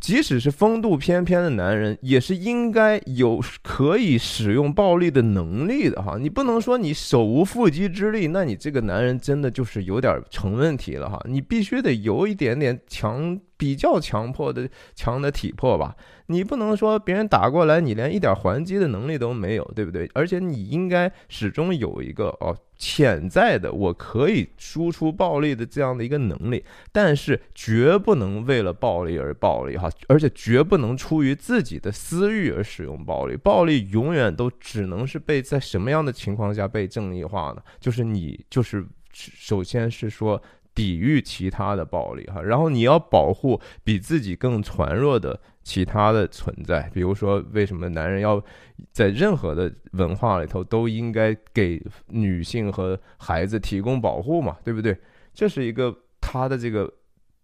[0.00, 6.16] 即使是风度翩翩的男人，也是应该有可以使用暴力的能力的哈。
[6.18, 11.20] 你不能说你手无缚鸡之力，那你这个男人真的就是有点成问题了哈。
[11.28, 13.38] 你必须得有一点点强。
[13.56, 20.10] 比较强迫的强的体魄吧，你不能说别人打过来，你连一点还击的能力都没有，对不对？
[20.12, 37.62] 而且你应该始终有一个哦潜在的我可以输出暴力的这样的一个能力，但是绝不能为了暴力而暴力哈，而且绝不能出于自己的私欲而使用暴力，暴力永远都只能是被在什么样的情况下被正义化呢？
[37.78, 40.42] 就是你就是首先是说。
[40.74, 48.42] 抵御其他的暴力哈，然后你要保护比自己更孱弱的其他的存在，比如说为什么男人要
[48.90, 54.98] 在任何的文化里头都应该给女性和孩子提供保护嘛，对不对？
[55.32, 56.92] 这是一个他的这个，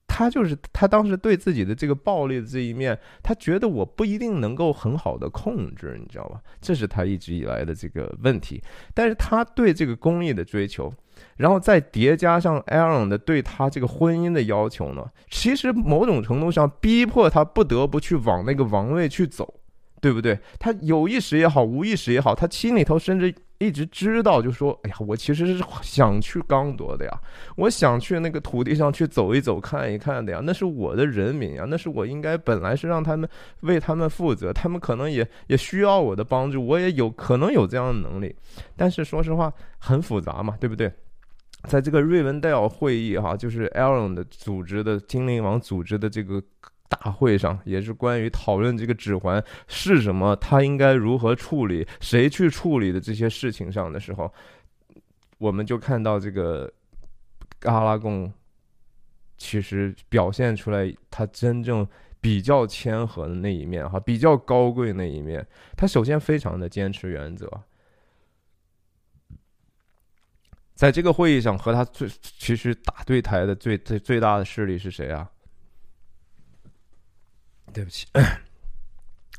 [0.08, 6.40] 他就是他当时对自己的这个暴力的这一面，他觉得我不一定能够很好的控制，你知道吧？
[6.60, 8.60] 这是他一直以来的这个问题，
[8.92, 10.92] 但是他对这个公益的追求。
[11.36, 19.54] 然后再叠加上 Aaron 的对他这个婚姻的要求呢，其实某种程度上逼迫他不得不去往那个王位去走，
[20.00, 20.38] 对不对？
[20.58, 27.12] 他有意识也好，无意识也好，他心里头甚至一直知道，就说：“哎呀，我其实是想去刚铎的呀，
[27.56, 33.28] 我想去那个土地上去走一走、看一看的呀，那是我的人民呀，那是我应该本来是让他们
[33.60, 38.34] 为他们负责，他们可能也也需要我的帮助，我也有可能有这样的能力，
[38.76, 40.90] 但是说实话很复杂嘛，对不对？”
[41.64, 46.42] 在这个瑞文戴尔会议，哈，就是 Aaron 的组织的精灵王组织的这个
[46.88, 54.32] 大会上，也是关于讨论这个指环是什么，他应该如何处理，谁去处理的这些事情上的时候，
[55.38, 56.72] 我们就看到这个
[57.64, 58.32] 阿拉贡
[59.36, 61.86] 其实表现出来他真正
[62.20, 65.46] 比较谦和的那一面，哈，比较高贵那一面。
[65.76, 67.48] 他首先非常的坚持原则。
[70.80, 75.30] 在这个会议上和他最其实打对台的最最最大的势力是谁啊？
[77.70, 78.06] 对不起，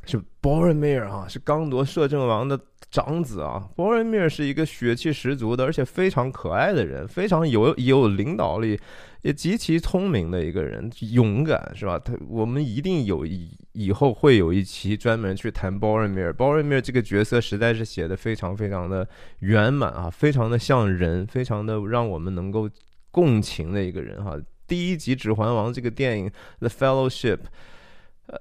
[0.05, 2.59] 是 Boromir 啊，是刚铎摄政王的
[2.89, 3.69] 长子啊。
[3.75, 8.79] Boromir 是一个血气十足的，而且非常可爱的人，非常有有领导力。
[9.21, 11.99] 也极其聪明的一个人，勇敢是吧？
[11.99, 16.33] 他我们一定有以以后会有一期专门去谈 Boromir。
[16.33, 19.07] Boromir 这个角色实在是写的非常非常的
[19.41, 22.67] 圆满啊，非常的像人，非常的让我们能够
[23.11, 24.35] 共情的一个人哈。
[24.65, 27.41] 第一集《指环王》这个电影《The Fellowship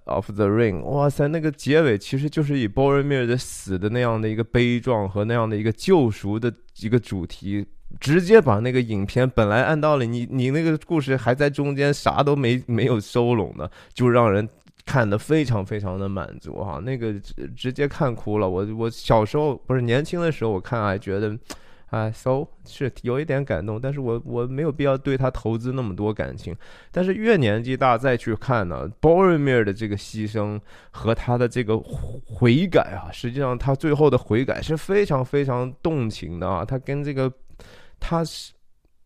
[0.04, 7.66] of the Ring》，哇塞，那个结尾其实就是以 Boromir 的死的那样的一个悲壮和那样的一个救赎的一个主题。
[7.98, 14.48] 直接把那个影片本来按道理你你那个故事还在中间啥都没没有收拢的，就让人
[14.86, 17.12] 看得非常非常的满足哈，那个
[17.56, 18.48] 直接看哭了。
[18.48, 21.36] 我我小时候不是年轻的时候我看还觉得，
[21.90, 26.56] 啊，so 是有一点感动，但是我我没有必要对他投资那么多感情。
[26.90, 37.30] 但是越年纪大再去看呢，Boromir 的这个牺牲和他的这个悔改啊，实际上他最后的悔改是非常非常动情的啊，他跟这个。
[38.02, 38.54] 他是，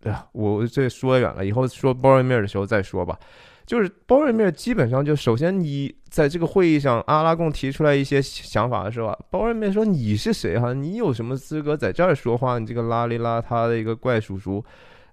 [0.05, 3.19] 哎呀，我这说远了，以后说鲍瑞米尔的时候再说吧。
[3.67, 10.73] 就是包瑞面基本上就首先你在这个会议上，阿拉贡提出来一些想法的时候，包瑞面说你是谁哈？
[10.73, 12.59] 你有什么资格在这儿说话？
[12.59, 14.65] 你这个邋里邋遢的一个怪叔叔。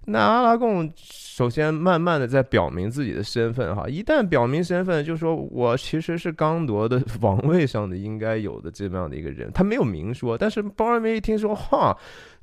[0.04, 0.92] 那阿拉贡
[1.34, 11.96] 首先慢慢的在表明自己的身份哈，一旦表明身份，就说我其实是刚铎的王位上的应该有的这么样的一个人，他没有明说，但是鲍尔梅一听说哈，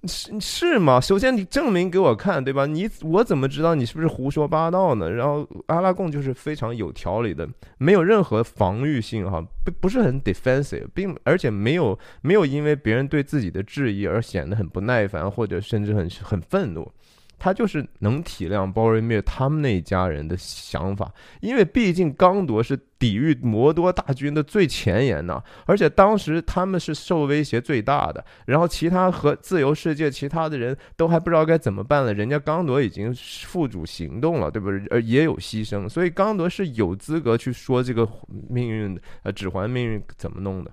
[0.05, 0.99] 是是吗？
[0.99, 2.65] 首先你证明给我看，对吧？
[2.65, 5.07] 你我怎么知道你是不是胡说八道呢？
[5.07, 7.47] 然后阿拉贡就是非常有条理的，
[7.77, 16.91] 没有任何防御性哈，不不是很 defensive，并而且没有没有因为别人对自己的质疑而显得很不耐烦或者甚至很很愤怒。
[17.39, 33.15] 他就是能体谅鲍瑞灭他们那一家人的想法，因为毕竟刚铎是抵御摩多大军的最前沿呢，而且当时他们是受威胁最大的，然后其他和自由世界其他的人都还不知道该怎么办了，人家刚铎已经
[33.45, 34.85] 付诸行动了，对不对？
[34.89, 38.07] 呃，也有牺牲，所以刚铎是有资格去说这个
[38.49, 40.71] 命运，呃，指环命运怎么弄的。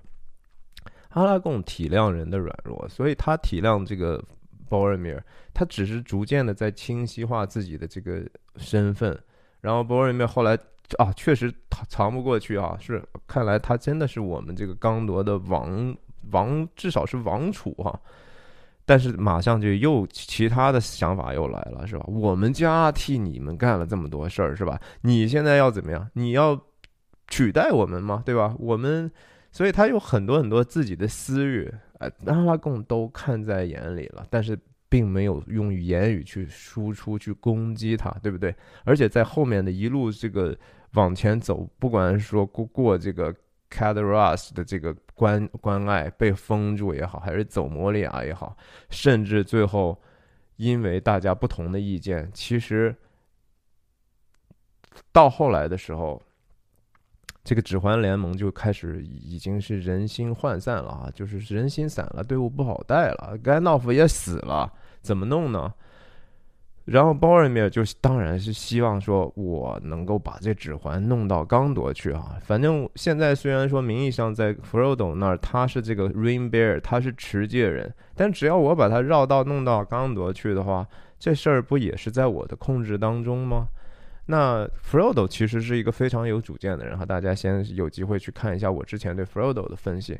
[1.09, 4.23] 阿拉贡体谅人的软弱，所以他体谅这个。
[4.69, 8.21] 鲍尔米尔，他只是逐渐的在清晰化自己的这个
[8.55, 9.17] 身份，
[9.61, 10.57] 然后鲍尔米尔后来
[10.97, 11.53] 啊，确实
[11.89, 15.95] 藏不过去啊，是看来他真的是我们这个刚铎的王
[16.31, 17.99] 王，至少是王储哈。
[18.89, 22.05] 但是马上就又其他的想法又来了，是吧？
[22.07, 24.79] 我们家替你们干了这么多事儿，是吧？
[25.01, 26.09] 你现在要怎么样？
[26.13, 26.57] 你要
[27.27, 28.23] 取代我们吗？
[28.25, 28.55] 对吧？
[28.57, 29.11] 我们，
[29.51, 31.69] 所以他有很多很多自己的私欲，
[31.99, 38.55] 呃，阿拉贡都看在眼里了，但是并没有用言语去输出去攻击他，对不对？
[38.83, 40.57] 而且在后面的一路这个
[40.93, 43.33] 往前走，不管是说过过这个
[43.71, 48.55] c a d r a s 的这个关关隘被封住也好，还是走摩利亚也好，
[48.89, 49.99] 甚至最后
[50.57, 52.95] 因为大家不同的意见，其实
[55.11, 56.21] 到后来的时候。
[57.47, 63.37] 这个指环联盟就开始已经是人心涣散了啊，就是人心散了，队伍不好带了。
[63.41, 64.69] 甘道夫也死了，
[64.99, 65.73] 怎么弄呢？
[66.83, 72.35] 然后鲍尔米尔就当然是希望说，我能够把这指环弄到刚铎去啊。
[72.41, 80.85] 反正现在虽然说名义上在弗罗多那儿，他是这个 Ring Bear，他是持戒人，但只要我把他绕道弄到刚铎去的话，
[81.17, 83.67] 这事儿不也是在我的控制当中吗？
[84.27, 90.19] 那 Frodo 其实是一个非常有主见的人哈，大家先有机会去看一下我之前对 Frodo 的分析。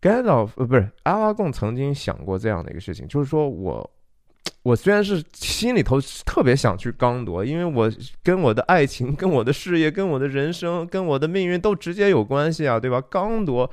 [0.00, 3.90] Gandalf 呃不是阿拉贡曾经想过这样的一个事情，就是说我
[4.64, 13.00] 我虽然是心里头特别想去刚夺，因为我跟我的爱情、跟我的事业、跟我的人生、跟我的命运都直接有关系啊，对吧？
[13.10, 13.70] 刚夺，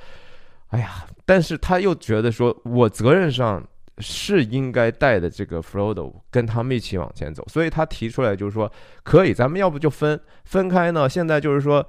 [0.68, 3.66] 哎呀，但是他又觉得说我责任上。
[4.00, 8.72] 是应该带的这个 Frodo 跟他们一起往前走，所以他提出来就是说，
[9.04, 11.10] 可以，咱们要不就分分开呢？
[11.10, 11.84] 现在就是说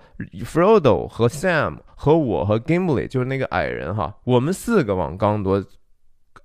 [0.45, 5.63] ，Frodo 和 Sam 和我和 Gimbley 就是那个矮人哈，我们四个往刚多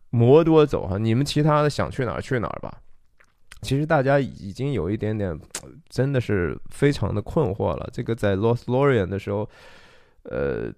[0.09, 2.80] 摩多走哈，你们其他的想去哪儿去哪儿吧。
[3.61, 5.39] 其实大家已经有一点点
[5.88, 7.89] 真的是非常的困惑了。
[7.93, 9.49] 这个在 Lothlorien 的时候，
[10.24, 10.72] 呃。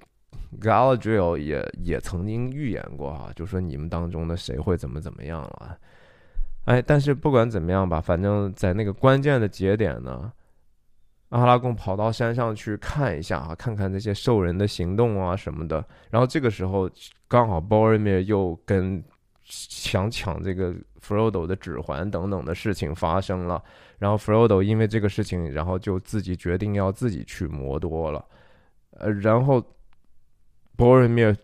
[0.62, 5.78] Galadriel 也也曾经预言过哈，就说你们当中的谁会怎么怎么样了，
[6.66, 10.32] 哎，但是不管怎么样吧，反正在那个关键的节点呢，
[11.30, 15.84] 阿拉贡跑到山上去看一下啊，看看那些兽人的行动啊什么的。
[16.10, 16.90] 然后这个时候
[17.28, 19.04] 刚好 Boromir 又跟
[19.44, 23.64] 想抢这个 Frodo 的指环等等的事情发生了，
[24.00, 28.26] 然后 Frodo 因为这个事情，然后就自己决定要自己去摩多了，
[28.92, 29.64] 呃，然后。
[30.76, 31.36] 波瑞米尔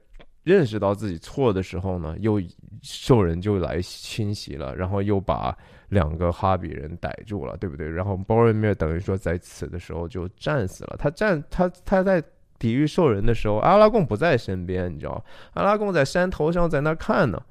[0.43, 2.41] 认识到自己错的时候呢，又
[2.81, 5.55] 兽人就来侵袭了，然后又把
[5.89, 7.87] 两个哈比人逮住了，对不对？
[7.87, 10.95] 然后 Boromir 等于说在此的时候就战死了。
[10.97, 12.23] 他战他他在
[12.57, 15.23] 抵御兽人的时候，阿拉贡不在身边，你知道
[15.53, 17.41] 阿拉贡在山头上在那看呢。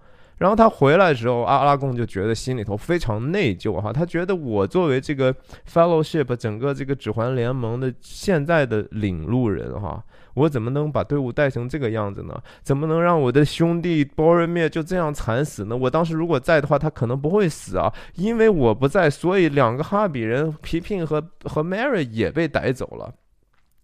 [0.41, 5.35] 然后他回来的时候，阿拉贡就觉得心里头非常内疚哈，他觉得我作为这个
[5.71, 12.35] Fellowship 整个这个指环联盟的现在的领路人哈，我怎么能把队伍带成这个样子呢？
[12.63, 15.77] 怎么能让我的兄弟 Boromir 就这样惨死呢？
[15.77, 23.13] 我当时如果在的话，他可能不会死啊，因为我不在，所以两个哈比人皮聘和和 Mary 也被逮走了。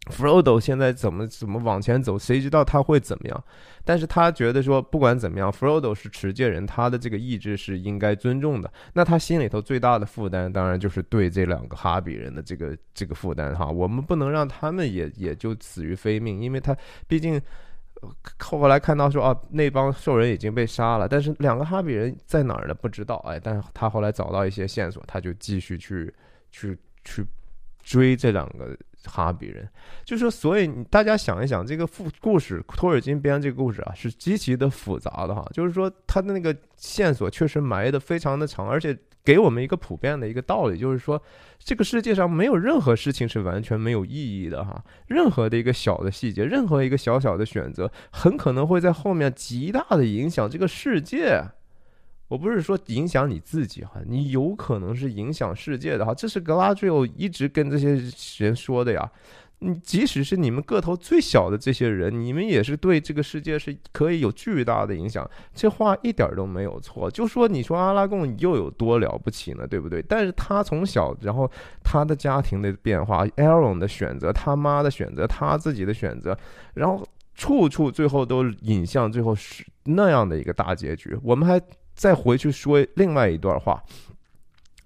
[0.06, 3.44] Frodo 现在怎么怎么往前走，谁知道他会怎么样？
[3.84, 8.72] 但是他觉得说，不管怎么样，Frodo 是持戒人，他的这个意志是应该尊重的。
[8.92, 13.66] 那他心里头最大的负担，当然就是对这两个哈比人的这个这个负担哈。
[13.66, 16.76] 我们不能让他们也也就死于非命，因为他
[17.08, 17.40] 毕竟
[18.38, 22.74] 后来看到说啊，那帮兽人已经被杀了，但是两个哈比人在哪儿呢？
[22.74, 23.40] 不知道哎。
[23.42, 26.14] 但是他后来找到一些线索，他就继续去
[26.50, 27.26] 去去
[27.86, 28.76] 追这两个。
[29.08, 29.68] 哈比人，
[30.04, 35.48] 就是说，所以大家想一想，这个故故事，托尔金编这个故事啊，是极其的复杂的哈。
[35.52, 41.22] 就是说，他的那个线索确实埋的非常的长，而且给我们一个普遍的一个道理，就是说，
[41.60, 44.84] 这个世界上没有任何事情是完全没有意义的哈。
[45.06, 51.40] 任何的一个小的细节，任何一个小小的选择，很可能会在后面极大的影响这个世界。
[52.28, 58.00] 我不是说影响你自己哈，你有可能是影响世界的哈，这是格拉吉欧一直跟这些
[58.38, 59.10] 人说的呀。
[59.60, 65.26] 你即使是你们个头最小的这些人，你们也是对这个世界是可以有巨大的影响。
[65.54, 67.10] 这话一点都没有错。
[67.10, 69.66] 就说你说阿拉贡又有多了不起呢？
[69.66, 70.02] 对不对？
[70.02, 71.50] 但是他从小，然后
[71.82, 76.36] 他的家庭的变化 a a r o n 的选择，他妈的选择，他自己的选择，
[76.74, 77.02] 然后
[77.34, 81.16] 处处最后都引向最后是那样的一个大结局。
[81.22, 81.58] 我们还。
[81.96, 83.82] 再回去说另外一段话，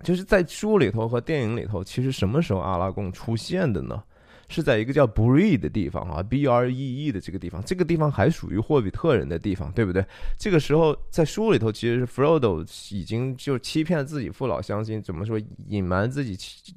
[0.03, 4.03] 就是在书里头和电影里头，其实什么时候阿拉贡出现的呢？
[4.51, 10.05] 是在一个叫 Bree 的地方啊，B R E E 的这个地方，这个地方还属于霍比特人的地方，对不对？
[10.37, 12.61] 这个时候在书里头，其实是 Frodo
[12.95, 16.37] 已经就欺骗自己父老乡亲，怎么说隐瞒自己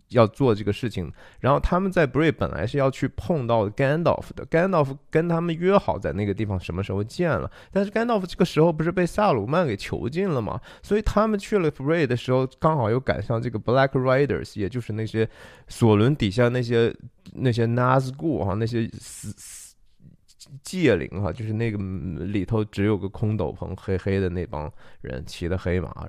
[0.10, 1.12] 要做这个事情。
[1.40, 7.50] 然后他们在 Bree 本来是要去碰到 Gandalf 的，Gandalf 跟他们约好在那个地方什么时候见了。
[7.72, 10.62] 但是 Gandalf 这个时候不是被萨鲁曼给囚禁了吗？
[10.84, 15.28] 所以他们去了 Bree 的时候，刚好又赶上这个 Black Riders，也就是那些
[15.68, 16.96] 索伦底下那些。
[17.32, 19.76] 那些 Nazgul 哈，那些死死
[20.62, 21.78] 戒灵哈，就是那个
[22.26, 24.72] 里头只有个空斗篷、黑黑的那帮
[25.02, 26.06] 人，骑的黑马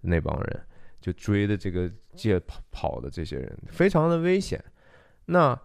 [0.00, 0.60] 那帮人，
[1.00, 4.62] 就追的这个戒跑跑的这些人，非常的危险。
[5.26, 5.58] 那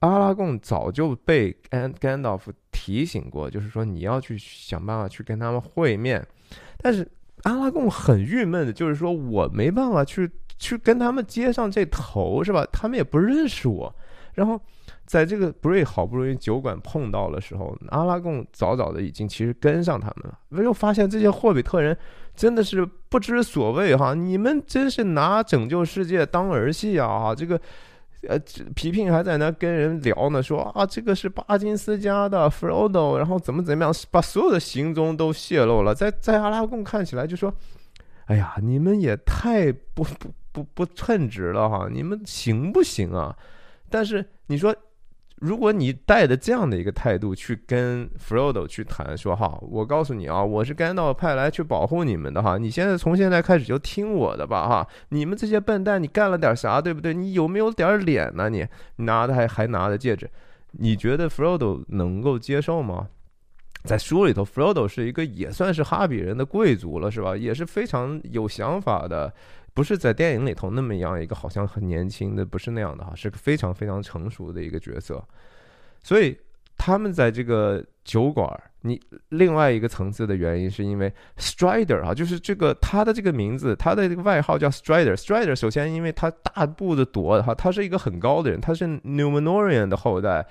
[0.00, 6.26] 阿拉贡早就被甘甘道夫提醒过，就是说你要去想办法去跟他们会面，
[6.78, 7.06] 但是
[7.42, 10.28] 阿拉贡很郁闷的，就是说我没办法去
[10.58, 12.66] 去跟他们接上这头，是吧？
[12.72, 13.94] 他们也不认识我。
[14.34, 14.60] 然后
[15.06, 21.96] 在这个 Bray 好不容易酒馆碰到的时候，阿拉贡早早的已经其实跟上他们了，又发现这些霍比特人
[22.34, 27.18] 真的是不知所谓哈，你们真是拿拯救世界当儿戏啊！
[27.18, 27.60] 哈，这个。
[28.28, 28.38] 呃，
[28.76, 35.92] 皮皮还在那跟人聊呢，说啊，这个是巴金斯家的 Frodo，然后怎么怎么样，把所有的行踪都泄露了。
[35.92, 37.52] 在在阿拉贡看起来就说，
[38.26, 43.36] 哎呀，你们也太不不不不称职了哈，你们行不行啊？
[43.92, 44.74] 但是你说。
[45.36, 57.12] 如果你带着这样的一个态度去跟 Frodo 去谈，说哈，我告诉你啊，我是甘道派来去保护你们的哈，你现在从现在开始就听我的吧哈，你们这些笨蛋，你干了点啥，对不对？
[57.12, 58.48] 你有没有点脸呢？
[58.48, 58.64] 你
[58.98, 60.30] 拿的还还拿着戒指，
[60.70, 63.08] 你觉得 Frodo 能够接受吗？
[63.82, 67.36] 在书里头，Frodo 是一个也算是哈比人的贵族了，是吧？
[67.36, 69.34] 也是非常有想法的。
[69.74, 75.22] 不是在电影里头那么样一个好像很年轻的，不是那样的哈，是个非常非常成熟的一个角色。
[76.02, 76.38] 所以
[76.76, 78.48] 他们在这个酒馆，
[78.80, 85.14] 你另外一个层次的原因是因为 Strider 哈，就是这个他的这个名字，他的这个外号叫 Strider。
[85.14, 90.44] Strider 首先因为他大步子踱哈，他是一个很高的人，他是 Numenorian 的后代，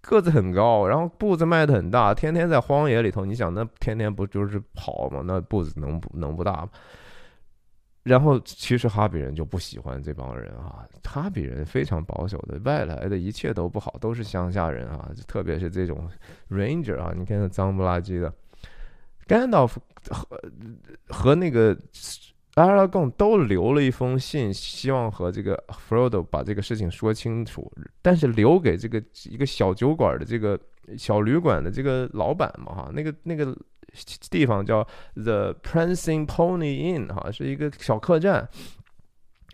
[0.00, 5.22] 个子很高，然后步子迈的很大，天天在荒野里头，你想那天天不就是跑吗？
[5.24, 6.68] 那步子能不能不大吗？
[8.06, 10.86] 然后，其实哈比人就不喜欢这帮人啊。
[11.02, 15.10] 哈比人非常保守的，外来的一切都不好，都是乡下人啊。
[15.26, 16.08] 特别是这种
[16.48, 18.32] Ranger 啊，你看那脏不拉几的。
[19.26, 20.40] 甘道夫和
[21.08, 21.76] 和那个
[22.54, 27.68] 阿拉贡都留了一封信，希望和这个 Frodo 把这个事情说清楚。
[28.02, 30.56] 但是留给这个一个小酒馆的这个
[30.96, 33.52] 小旅馆的这个老板嘛，哈，那个那个。
[34.30, 38.48] 地方叫 The Prancing Pony Inn，哈，是一个小客栈。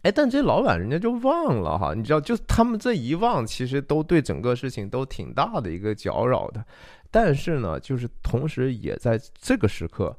[0.02, 6.64] 哎，但这老板人家就忘了哈，你知道，就他们这一忘，其实都对整个事情都挺大的一个搅扰的。
[7.08, 10.18] 但是呢，就是同时也在这个时刻，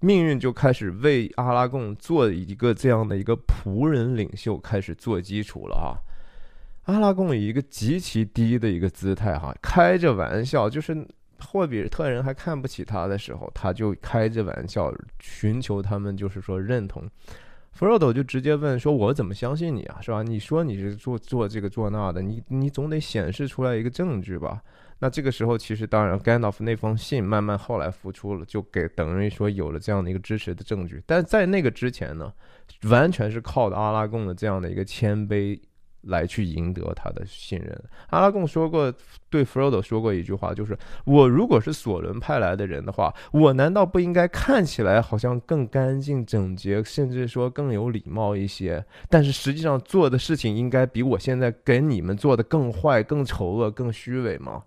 [0.00, 6.92] 命运就开始为阿拉贡做一个这样的一个仆人领袖开始做基础了哈。
[6.92, 11.06] 阿拉贡以一个极其低的一个姿态哈，开着玩笑，就是。
[11.42, 17.08] 霍比特人还看不起他的时候，他就开着玩笑寻求他们，就是说认同。
[17.72, 19.98] 弗罗多就直接问说：“我怎么相信你啊？
[20.00, 20.22] 是吧？
[20.22, 24.62] 你说你是做做这个做那的，你你总得显示出来一个证据吧？”
[25.00, 31.02] 那这个时候，其实当然，甘道夫那封信慢慢后来复出了，就给等于说有了这样的一个支持的证据。
[31.06, 32.32] 但在那个之前呢，
[32.90, 35.58] 完全是靠的阿拉贡的这样的一个谦卑。
[36.02, 37.82] 来去赢得他的信任。
[38.10, 38.92] 阿拉贡说过，
[39.30, 48.84] 对弗罗多说过一句话，就是我如果是索伦派来的人的话，我难道不应该看起来好像更干净整洁，甚至说更有礼貌一些？
[49.08, 54.64] 但是实际上做的事情应该比我现在给你们做的更坏、更丑恶、更虚伪吗？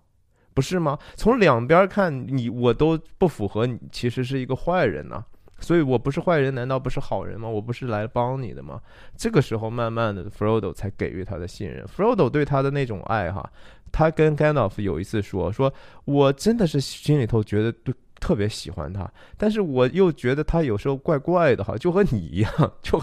[0.54, 0.98] 不是吗？
[1.16, 5.22] 从两边看你，我都不符合，你其实是一个坏人呢。
[5.58, 7.48] 所以我不是坏人，难道不是好人吗？
[7.48, 8.80] 我不是来帮你的吗？
[9.16, 11.84] 这个时候，慢慢的，Frodo 才给予他的信任。
[11.86, 13.50] Frodo 对他的那种爱，哈，
[13.90, 15.72] 他跟 Gandalf 有一次说：“说
[16.04, 22.52] 我真的是心里头觉得对特别喜欢他，但是我又觉得他有时候怪怪的，哈，就和你一样。”
[22.82, 23.02] 就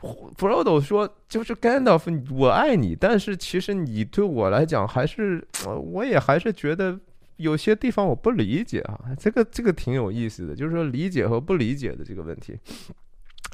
[0.00, 5.46] Frodo 说：“就是 Gandalf，我爱你，但是其实你对我来讲，还是
[5.92, 6.98] 我也还是觉得。”
[7.38, 12.56] 有些地方我不理解啊，这个这个挺有意思的，就是说理解和不理解的这个问题。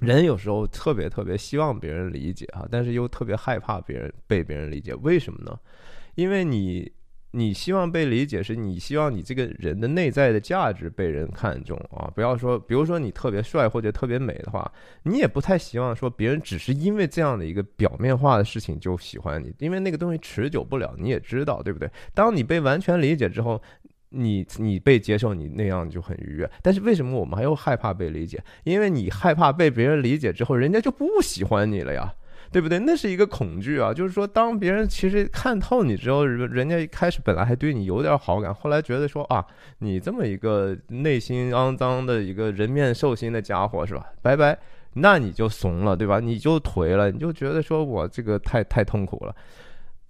[0.00, 5.58] 人有时候特别特别希望别人理解啊，但是又特别害怕别人被别人理解，为什么呢？
[6.16, 6.92] 因为你。
[7.36, 12.08] 你希望被理解，是你希望你这个人的内在的价值被人看重啊！
[12.14, 14.70] 不要说，比如说你特别帅或者特别美的话，
[15.02, 21.90] 你也不太希望说别人只是因为这样的一个表面化的事情就喜欢你，因为那个东西持久不了，你也知道，对不对？
[22.14, 23.60] 当你被完全理解之后，
[24.10, 26.48] 你你被接受，你那样就很愉悦。
[26.62, 28.40] 但是为什么我们还又害怕被理解？
[28.62, 32.14] 因为你害怕被别人理解之后，人家就不喜欢你了呀。
[32.54, 32.78] 对不对？
[32.78, 39.44] 那是一个恐惧啊，就是说，当别人其实看透你之后，人人家一开始本来还对你有点好感，后来觉得说啊，
[39.78, 44.06] 你这么一个内心肮脏的一个人面兽心的家伙是吧？
[44.22, 44.56] 拜拜，
[44.92, 46.20] 那你就怂了，对吧？
[46.20, 49.34] 你就颓了，你就觉得说我这个太太痛苦了，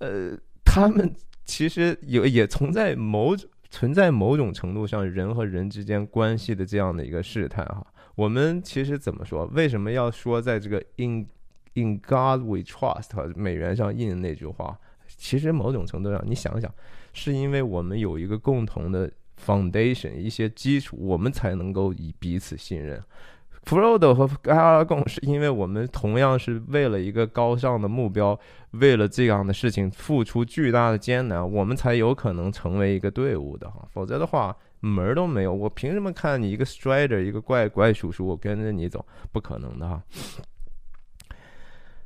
[0.01, 0.36] 呃。
[0.66, 1.14] 他们
[1.45, 7.86] 其实有也存在某种存在某种程度上人和人之间关系的这样的一个试探哈。
[8.16, 9.47] 我们其实怎么说？
[9.55, 11.24] 为什么要说在这个 in
[11.75, 14.79] in God we trust 美元上印的那句话？
[15.07, 16.72] 其实某种程度上，你想想，
[17.12, 19.11] 是因为我们有一个共同的
[19.45, 23.03] foundation，一些基础，我们才能够以彼此信任。
[23.64, 28.39] 弗洛德和阿拉贡是因为我们同样是为了一个高尚的目标，
[28.72, 33.87] 为了这样的事情付出巨大的艰难，我们才有可能成为一个队伍的哈。
[33.91, 35.55] 否则的话，门儿都没有。
[35.55, 39.05] 我凭什么看你一个 strider，一个怪怪叔叔，我跟着你走？
[39.33, 40.03] 不可能的哈。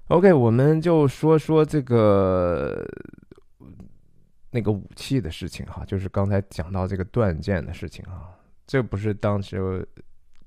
[0.09, 2.83] OK，我们就说说这个
[4.51, 8.33] 那个武器的事情哈，就是刚才讲到这个断剑的事情啊，
[8.67, 9.87] 这不是当时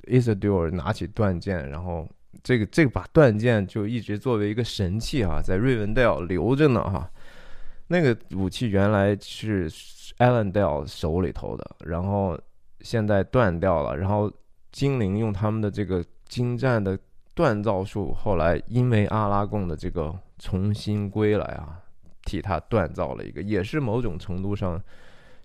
[0.07, 2.09] Isidore 拿起断剑，然后
[2.41, 7.07] 这个这把断剑就一直作为一个神器啊，在瑞文戴尔留着呢哈。
[7.85, 9.69] 那个武器原来是
[10.17, 12.35] Alan Dale 手里头的，然后
[12.79, 14.31] 现在断掉了，然后
[14.71, 16.97] 精灵用他们的这个精湛的。
[17.41, 21.79] 锻造术后来因为阿拉贡的这个重新归来啊，
[22.23, 24.79] 替他锻造了一个，也是某种程度上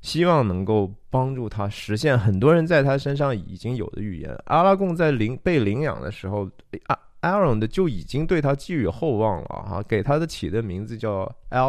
[0.02, 4.36] 希望能够帮助他实现很多人在他身上已经有的预言。
[4.44, 6.46] 阿拉贡在领被领养的时候，
[6.88, 11.60] 阿阿隆的就已经对他寄予厚望了啊，给他的起的名字叫 a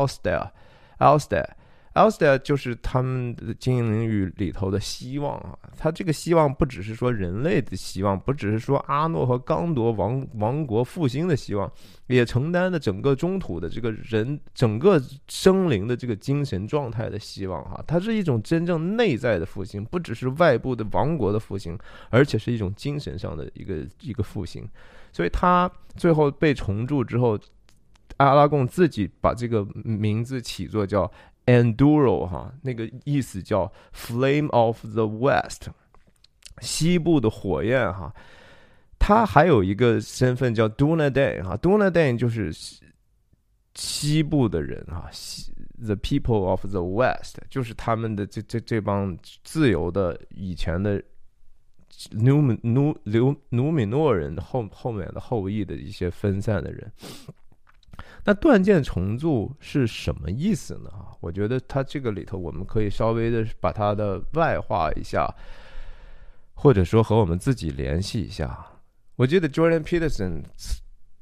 [1.97, 2.45] l s t a r a l s t a r a l s t
[2.45, 11.71] a r 就是他们的精灵域里头的希望啊，他这个希望不只是说人类的希望，不只是说阿诺和刚铎王王国复兴的希望，
[12.07, 21.77] 也承担了整个中土的这个人整个生灵的这个精神状态的希望哈，它是一种真正内在的复兴，不只是外部的王国的复兴，
[22.09, 24.67] 而且是一种精神上的一个一个复兴，
[25.11, 27.39] 所以他最后被重铸之后，
[28.17, 31.11] 阿拉贡自己把这个名字起作叫。
[31.47, 35.69] Enduro 哈，那个意思叫 Flame of the West，
[36.59, 38.13] 西部的火焰哈。
[38.99, 42.51] 他还有一个身份叫 Dunadan 哈，Dunadan 就是
[43.75, 51.01] 西部的人哈，西 The people of the West 就是他们的这这这帮自由的以前的
[52.11, 56.91] 努米努留努米诺人后后面的后裔的一些分散的人。
[58.27, 60.91] 那断剑重铸是什么意思呢？
[61.21, 65.33] 我觉得它这个里头，我们可以稍微的把它的外化一下，
[66.53, 68.67] 或者说和我们自己联系一下。
[69.15, 70.43] 我记得 Jordan Peterson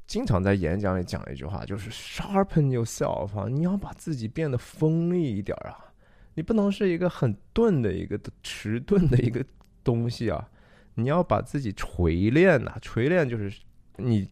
[0.08, 5.78] 经常在演讲里讲一句话，就是 “sharpen yourself” 啊，你要把自己变得锋利一点啊，
[6.34, 9.44] 你不能是一个很钝的一个迟钝的一个
[9.84, 10.48] 东西啊，
[10.94, 13.56] 你要把自己锤炼呐，锤炼就是
[13.96, 14.28] 你。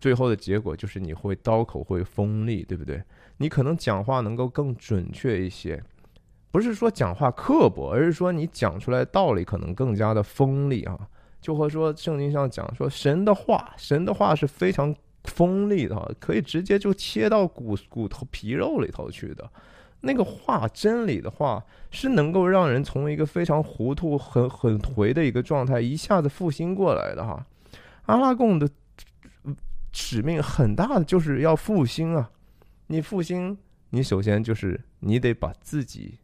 [0.00, 3.00] 最后的结果就是你会刀口会锋利，对不对？
[3.36, 5.80] 你可能讲话能够更准确一些，
[6.50, 10.98] 不是说讲话刻薄，而是说你讲出来道理可能更加的锋利啊。
[11.40, 14.94] 就和说圣经上讲说神的话，神的话是非常
[15.24, 19.50] 锋利的，可以直接就切到骨骨头皮肉里头去的。
[20.00, 27.46] 那个话，真理的话，是能够让人从一个非常糊涂、很很颓的一个状态一下子复兴过来的哈。
[28.06, 28.66] 阿拉贡的。
[29.92, 32.30] 使命很大的就是要复兴啊！
[32.86, 33.58] 你复兴，
[33.90, 36.18] 你首先就是你得把自己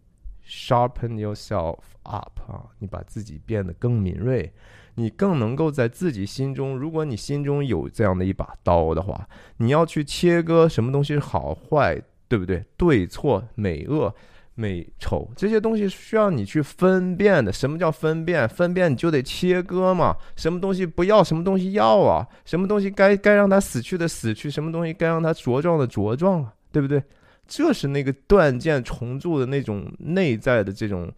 [0.47, 4.53] sharpen yourself up 啊，你把自己变得更敏锐，
[4.95, 12.65] 你更能够在自己心中，如果你心中有这样的一把刀的话，你要去切割什么东西是好坏，对不对？
[12.77, 14.15] 对错美恶。
[14.57, 17.53] 美丑这些东西需要你去分辨的。
[17.53, 18.49] 什么叫分辨？
[18.49, 20.17] 分辨你就得切割嘛。
[20.35, 22.27] 什么东西不要，什么东西要啊？
[22.45, 26.53] 什么东西该该让它死去的死去，什么东西该让它茁壮的茁壮啊？
[26.73, 27.03] 对不对？
[27.47, 31.13] 这是那个断剑重铸的那种内在的这种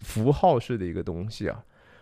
[0.00, 1.58] 符号式的一个东西啊。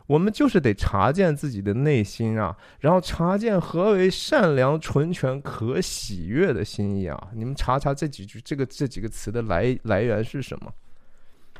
[0.09, 7.29] 我们就是得查见自己的内心啊，然后查见何为善良、纯全、可喜悦的心意啊！
[7.35, 10.73] 你们查查这几句，这个这几个词的来来源是什么？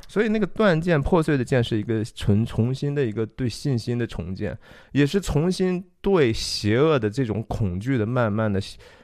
[0.07, 4.57] 所以那个断剑、破碎的剑是一个重重新的一个对信心的重建，
[4.93, 8.59] 也是重新对邪恶的这种恐惧的慢慢的。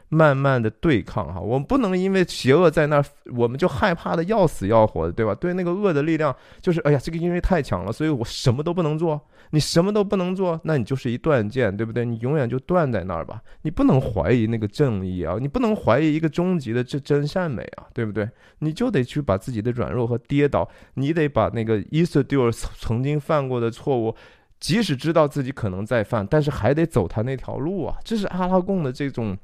[0.10, 5.34] 慢慢的对抗哈，我们不能因为邪恶在那儿，我们就害怕的要死要活的，对吧？
[5.36, 9.20] 对那个恶的力量，就是哎呀，这个因为太强了，所以我什么都不能做。
[9.52, 12.04] 你什么都不能做，那你就是一断剑，对不对？
[12.04, 13.42] 你永远就断在那儿吧。
[13.62, 18.28] 你不能怀疑那个正义啊，你不能怀疑一个终极的这真善美啊，对不对？
[18.60, 24.14] 你就得去把自己的软弱和跌倒，你得把那个伊瑟迪尔曾经犯过的错误，
[24.60, 27.96] 即使知道自己可能再犯，但是还得走他那条路啊。
[28.04, 29.38] 这是阿拉贡的这种。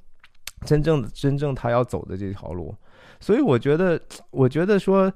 [0.65, 2.75] 真正的真正他要走的这条路，
[3.19, 3.99] 所以我觉得，
[4.29, 5.11] 我觉得说。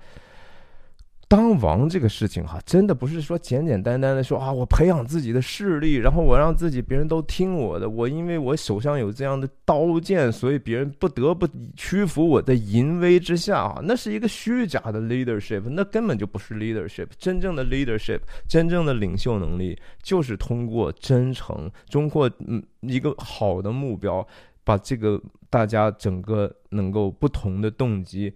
[1.28, 17.08] 当王这个事情哈，真的不是说简简单单的说啊，我培养自己的势力，然后我让自己别人都听我的，我因为我手上有这样的刀剑，所以别人不得不屈服我的淫威之下啊，那是一个虚假的 leadership，那根本就不是 leadership。
[17.18, 24.26] 真正的 leadership，真正的领袖能力，就是通过真诚，通过嗯一个好的目标，
[24.66, 28.34] 把这个大家整个能够不同的动机。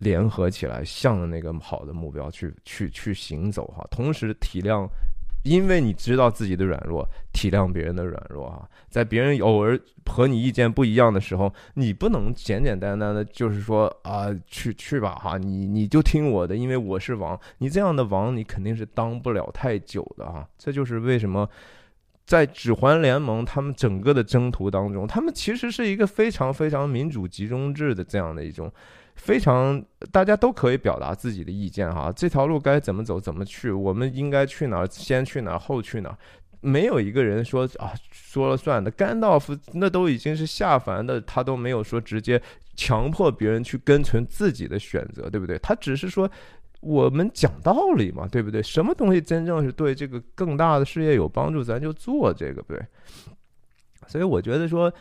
[0.00, 3.86] 联合起来，向着那个好的目标去去去行走哈。
[3.90, 4.88] 同时体谅，
[5.44, 8.66] 因为你知道自己的软弱，体谅别人的软弱哈。
[8.88, 17.38] 在别人偶尔和你意见不一样的时候，你不能简简单单的就是说啊，去去吧哈，你你就听我的，因为我是王。
[17.58, 20.48] 你这样的王，你肯定是当不了太久的哈。
[20.56, 21.46] 这就是为什么
[22.30, 28.72] 在指环联盟他们整个的征途当中，他们其实是一个非常非常民主集中制的这样的一种。
[29.16, 32.12] 非常，大家都可以表达自己的意见哈。
[32.14, 33.72] 这条路该怎么走，怎么去？
[33.72, 34.86] 我们应该去哪儿？
[34.86, 35.58] 先去哪儿？
[35.58, 36.16] 后去哪儿？
[36.60, 38.88] 没有一个人说啊，说了算的。
[38.92, 42.40] 甘道夫那都已经是下凡的，他都没有说直接
[42.76, 45.58] 强迫别人去跟从自己的选择，对不对？
[45.58, 46.30] 他只是说
[46.80, 48.62] 我们讲道理嘛，对不对？
[48.62, 52.80] 什么东西真正是对这个更大的事业有帮助，咱就做这个，对。
[54.06, 54.92] 所以我觉得说。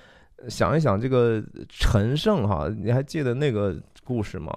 [0.47, 4.49] 想一想这个陈胜哈，你还记得那个故事吗？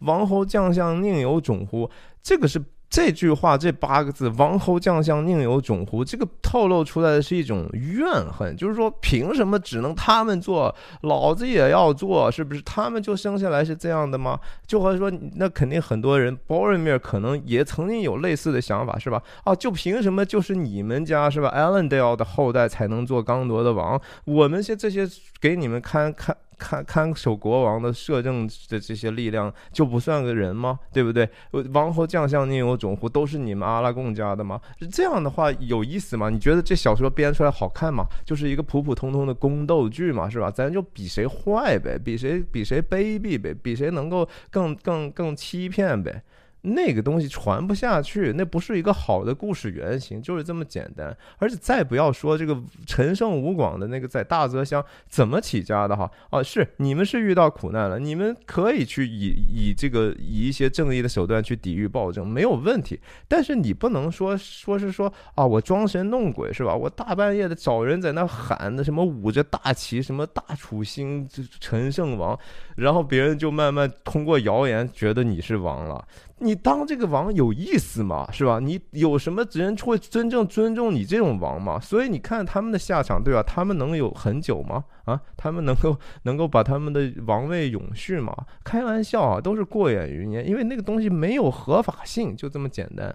[0.00, 1.88] 王侯将相宁有种乎？
[2.20, 2.60] 这个是。
[2.90, 12.60] 这句话这八个字“王侯将相宁有种乎”，这个透露出来的是一种怨恨，就是说凭什么只能他们做，老子也要做，是不是？
[12.62, 14.40] 他们就生下来是这样的吗？
[14.66, 19.22] 就和说那肯定很多人 b o r i m i r 可能也曾经有类似的想法，是吧？
[19.44, 24.00] 啊，就凭什么就是你们家是吧 a l l e n d a l e 的后代才能做刚铎的王？
[24.24, 25.08] 我们些这些
[25.40, 26.36] 给你们看看。
[26.60, 30.78] 看看守国王的摄政的这些力量就不算个人吗？
[30.92, 31.26] 对不对？
[31.72, 33.08] 王侯将相宁有种乎？
[33.08, 34.60] 都是你们阿拉贡家的吗？
[34.92, 36.28] 这样的话有意思吗？
[36.28, 38.04] 你觉得这小说编出来好看吗？
[38.24, 40.50] 就是一个普普通通的宫斗剧嘛，是吧？
[40.50, 46.22] 咱就比谁坏呗，比谁比谁卑鄙呗，比谁能够更更更欺骗呗。
[46.62, 51.16] 那个东西传不下去，那不是一个好的故事原型，就是这么简单。
[51.38, 52.56] 而且再不要说这个
[52.86, 63.00] 陈胜吴广的那个在大泽乡怎么起家的哈啊，是你们是遇到苦难了，你们可以去以以这个以一些正义的手段去抵御暴政，没有问题。
[63.26, 66.74] 但是你不能说说是说啊，我装神弄鬼是吧？
[66.74, 71.26] 我大半夜的找人在那喊的什么舞着大旗什么大楚兴
[71.58, 72.38] 陈胜王，
[72.76, 76.06] 然后别人就慢慢通过谣言觉得你是王了。
[76.40, 78.28] 你当这个王有意思吗？
[78.32, 78.58] 是吧？
[78.58, 81.78] 你有什么人会真正尊重你这种王吗？
[81.78, 83.42] 所以你看他们的下场，对吧？
[83.42, 84.84] 他们能有很久吗？
[85.04, 88.34] 啊，他们能够能够把他们的王位永续吗？
[88.64, 93.14] 开玩笑啊，都是过眼云烟，因为那个东西没有合法性，就这么简单。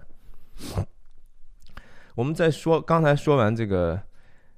[2.14, 4.00] 我们再说，刚才说完这个，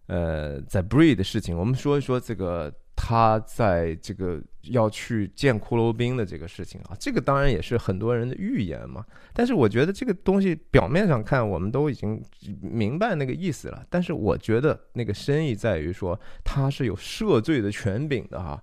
[0.07, 2.73] 呃，在 Bree 的事情，我们说一说这个。
[3.01, 9.05] 他在这个要去见骷髅兵的这个事情啊，这个当然也是很多人的预言嘛。
[9.33, 12.23] 但是我觉得这个东西表面上看，我们都已经
[12.61, 13.85] 明白那个意思了。
[13.89, 18.63] 但是我觉得那个深意在于说，他是有赦罪的权柄的哈。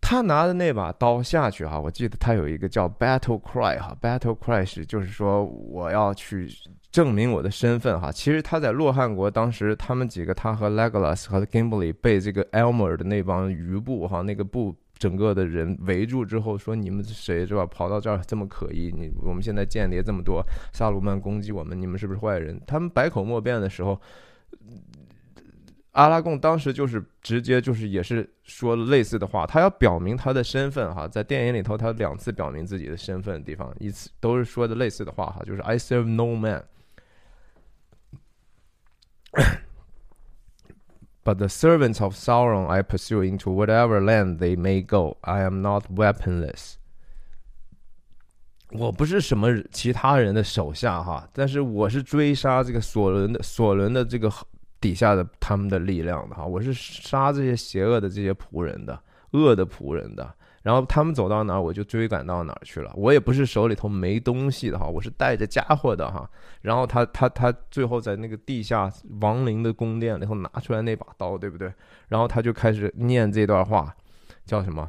[0.00, 6.48] 他拿的那把刀下去哈，我记得他有一个叫 Battle Cry 哈，Battle Cry 是就是说我要去。
[6.94, 17.66] 证明我的身份哈，其实他在洛汗国当时，他们几个他和 Legolas 和 Gimli 被这个 Elmer 的那帮余部哈，那个部整个的人围住之后，说你们谁是吧？
[17.66, 18.92] 跑到这儿这么可疑？
[18.96, 20.40] 你我们现在间谍这么多，
[20.72, 22.60] 萨鲁曼攻击我们，你们是不是坏人？
[22.64, 24.00] 他们百口莫辩的时候，
[25.90, 36.62] 阿拉贡当时就是直接就是也是说了类似的话，他要表明他的身份哈，在电影里头他两次表明自己的身份的地方，一次都是说的类似的话哈，就是 I serve no man。
[41.24, 45.16] But the servants of Sauron I pursue into whatever land they may go.
[45.22, 46.74] I am not weaponless.
[48.70, 54.30] 我不是什么其他人的手下哈，但是我是追杀这个索伦的索伦的这个
[54.80, 60.34] 底下的他们的力量的哈，我是杀这些邪恶的这些仆人的恶的仆人的。
[60.64, 62.90] 然后他们走到哪儿，我就追赶到哪儿去了。
[62.96, 66.26] 我也不是手里头没东西的哈，我是带着家伙的哈。
[66.62, 68.90] 然后他他他最后在那个地下
[69.20, 71.70] 亡灵的宫殿里头拿出来那把刀，对不对？
[72.08, 73.94] 然后他就开始念这段话，
[74.46, 74.88] 叫什么？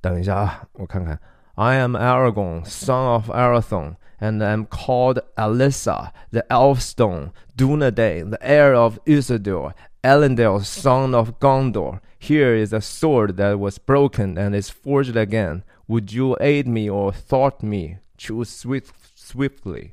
[0.00, 1.18] 等一下啊，我看看。
[1.56, 8.98] I am Aragorn, son of Arathorn, and am called Alyssa, the Elfstone, Dunedain, the heir of
[9.06, 9.72] Isildur.
[10.06, 15.64] Elendil, son of Gondor, here is a sword that was broken and is forged again.
[15.88, 17.96] Would you aid me or thwart me?
[18.16, 19.90] Choose swift, swiftly.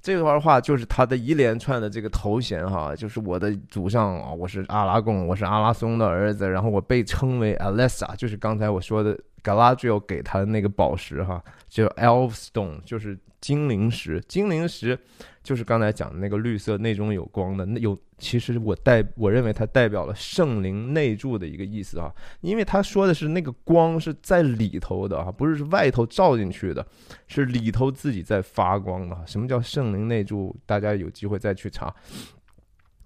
[0.00, 14.98] 这段话就是他的一连串的这个头衔哈，就是我的祖上啊，我是阿拉贡，我是阿拉松的儿子，然后我被称为 Alessa，就是刚才我说的 Galadriel 给他的那个宝石哈，就 Elf Stone，就是精灵石，精灵石。
[15.42, 26.86] 就是刚才讲的那个绿色，内中有光的，那有其实我代我认为它代表了圣灵内住的一个意思啊，因为他说的是那个光是在里头的啊，不是外头照进去的，
[27.26, 29.16] 是里头自己在发光的。
[29.26, 30.54] 什么叫圣灵内住？
[30.66, 31.92] 大家有机会再去查。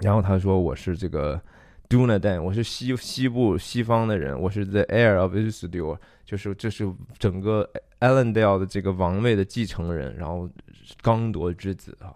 [0.00, 1.40] 然后他说我是这个
[1.88, 10.50] Dunadan，我是西西部西方的人，我是 The Heir of Isildur，就是这是整个 Elendil 的这个王位的继承人，然后
[11.00, 12.12] 刚铎之子啊。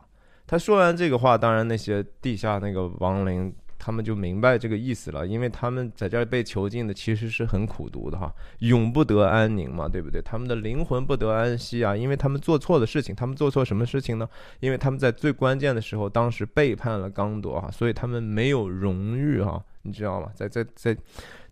[0.48, 10.22] 他说完这个话，当然那些地下那个亡灵，他们就明白这个意思了，因为他们在这儿被囚禁的其实是很苦读的哈，永不得安宁嘛，对不对？
[10.22, 14.26] 他们的灵魂不得安息啊，因为他们做错的事情，他们做错什么事情呢？
[14.60, 20.30] 因为他们在最关键的时候，当时背叛了刚铎哈，所以他们没有荣誉哈，你知道吗？
[20.34, 20.96] 在在在。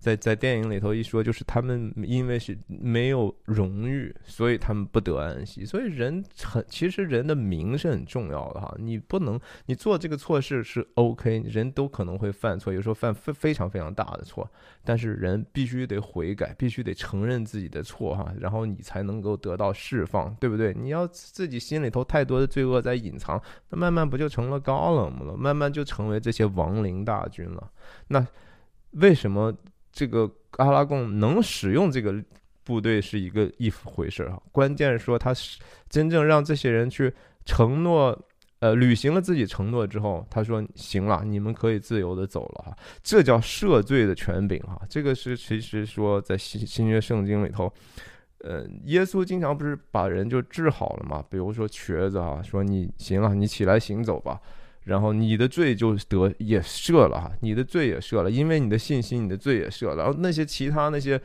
[0.07, 5.65] 在在电影里头一说，就是他们因为是没有荣誉，所以他们不得安息。
[5.65, 14.49] 所以人很其实人的名是很重要的哈，你不能你做这个错事是 OK，人都可能会犯错，有时候犯非非常非常大的错，
[14.85, 20.73] 但是人必须得悔改，必须得承认自己的错哈，然后你才能够得到释放，对不对？
[20.73, 25.37] 你要自己心里头太多的罪恶在隐藏，那慢慢不就成了高冷了？
[25.37, 27.73] 慢慢就成为这些亡灵大军了。
[28.07, 28.25] 那
[28.93, 29.53] 为什么？
[29.97, 32.23] 这个阿拉贡能使用这个
[32.63, 37.11] 部队是一个一回事哈，关键是说他是真正让这些人去
[37.47, 38.15] 承诺，
[38.59, 47.73] 呃，履行了自己承诺之后，他说行了，你们可以自由的走了哈，这叫赦罪的权柄哈，这个是其实说在新新约圣经里头，
[48.41, 54.39] 呃，耶稣经常不是把人就治好了嘛，比如说瘸子啊，说你行了，你起来行走吧。
[54.87, 59.97] 然后你的罪就得也赦了哈，你的罪也赦了，因为你的信心，你的罪也赦了。
[59.97, 61.21] 然后那些其他那些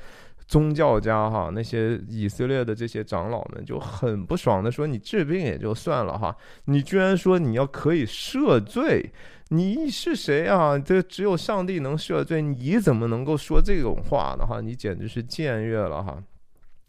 [0.48, 6.36] 宗教家哈，那些以色列的这些长老们就很不爽的说：“你治病也就算了哈，
[6.66, 9.12] 你居然说你要可以赦罪，
[9.50, 10.80] 你是谁啊？
[10.80, 14.44] 这只有上帝能赦罪，你怎么能够说这种话呢？
[14.44, 16.18] 哈，你简直是僭越了哈！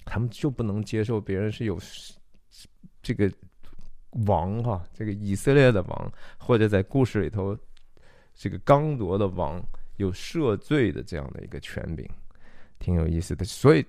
[0.07, 1.79] 他们就不能接受别人是有
[3.03, 3.31] 这个。”
[4.27, 7.57] 王哈，这个以色列的王，或者在故事里头，
[8.35, 9.63] 这个刚铎的王
[9.97, 12.09] 有赦罪的这样的一个权柄，
[12.79, 13.45] 挺有意思的。
[13.45, 13.85] 所以，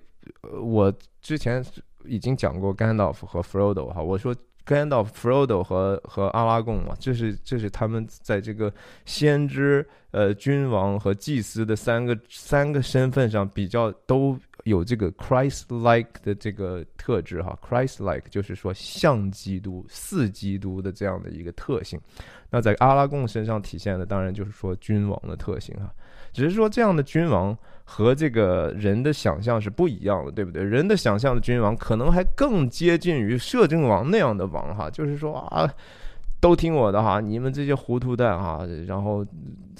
[0.62, 1.64] 我之前
[2.06, 8.74] 已经讲过甘道夫和 Frodo 哈，我说甘道夫、Frodo 和和阿拉贡嘛，这是这是他们在这个
[9.06, 14.38] 先知、呃君王和祭司的三个三个身份上比较都。
[14.64, 22.00] 有这个 Christ-like 的这个特质哈，Christ-like 就是说像基督、似基督的这样的一个特性。
[22.50, 25.94] 那在阿拉贡身上体现的，当然就是说君王的特性哈。
[26.32, 30.64] 只是说这样的君王和这个人的想象是不一样的，对不对？
[30.64, 35.70] 人的想象的君王可能还更接近于摄政王那样的王哈，就是说啊。
[36.40, 38.68] 都听我的哈，你们这些糊涂蛋哈！
[38.86, 39.26] 然后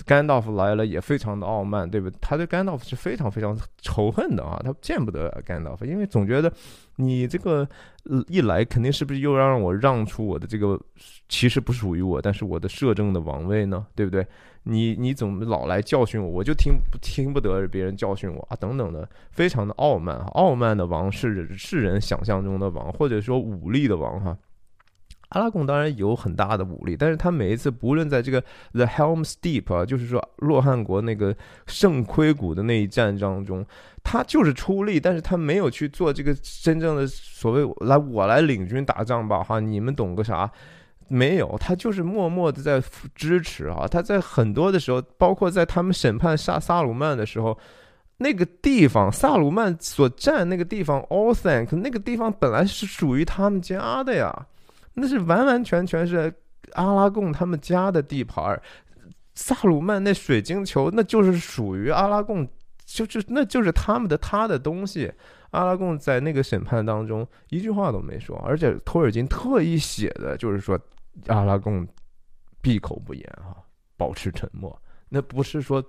[0.06, 2.10] 甘道夫来了也非常的傲慢，对不？
[2.22, 6.50] 他对甘道夫是非常非常仇恨的啊，他见不得甘道夫，因为总觉得
[6.96, 7.68] 你这个
[8.30, 10.80] 一来肯定是不是又要让我让出我的这个
[11.28, 13.86] 其实不属于我，但是我的摄政的王位呢？
[13.94, 14.26] 对不对？
[14.64, 16.30] 你你怎么老来教训我？
[16.30, 18.56] 我就听不听不得别人教训我啊？
[18.56, 24.38] 等等的，非常的傲慢哈，傲慢的王是是人想象中的王，或者说武力的王哈。
[25.30, 28.40] 阿拉贡当然有很大的武力，但是他每一次不论在这个
[28.72, 31.36] The Helm's Deep 啊，就是说洛汗国那个
[31.66, 33.66] 圣盔谷的那一战当中，
[34.04, 40.52] 他就是出力，但是他没有去做这个真正的所谓来我来领军打仗吧，哈，你们懂个啥？
[41.08, 42.82] 没有，他就是默默的在
[43.14, 43.88] 支持啊。
[43.88, 47.58] 他在很多的时候，包括在他们审判萨萨鲁曼的时候，
[48.18, 54.48] 那个地方萨鲁曼所占那个地方 All Thank 那个地方本来是属于他们家的呀。
[54.94, 56.34] 那是完完全全是
[56.74, 58.62] 阿拉贡他们家的地盘儿，
[59.36, 62.48] 萨鲁曼那水晶球那就是属于阿拉贡，
[62.86, 65.12] 就是那就是他们的他的东西。
[65.52, 70.80] 阿拉贡在那个审判当中一句话都没说，而且托尔金特意写的就是说
[71.28, 71.88] 阿拉贡
[72.62, 73.58] 闭口不言啊，
[73.98, 74.82] 保持沉默。
[75.10, 75.84] 那不是说。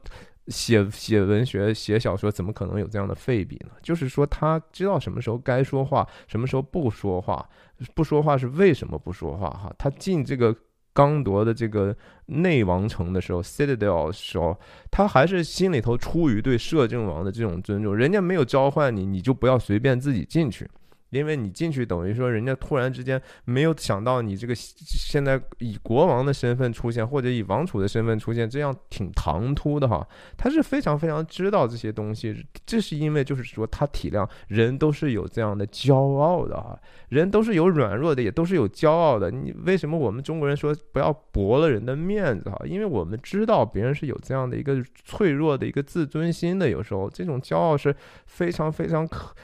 [0.48, 3.70] 写写文学、写小说，怎么可能有这样的废笔呢？
[3.82, 7.48] 就是说，他知道什么时候该说话，什么时候不说话。
[7.94, 9.48] 不说话是为什么不说话？
[9.48, 10.54] 哈，他进这个
[10.92, 11.96] 刚夺的这个
[12.26, 14.54] 内王城的时候，Citadel 时候，
[14.90, 20.68] 他还是心里头出于对摄政王的这种尊重，人家没有召唤你，你就不要随便自己进去。
[21.14, 30.06] 因为你进去等于说，人家突然之间没有想到你这个现在以国王的身份出现，或者以王储的身份出现，这样挺唐突的哈。
[30.36, 39.30] 他是非常非常知道这些东西，这是因为就是说他体谅人都是有这样的骄傲的哈，人都是有软弱的，也都是有骄傲的。
[39.30, 42.58] 你为什么我们中国人说不要驳了人的面子哈？
[42.66, 47.94] 因为我们知道别人是有这样的一个脆弱的一个自尊心的，有时候这种骄傲是
[48.26, 49.34] 非常非常可。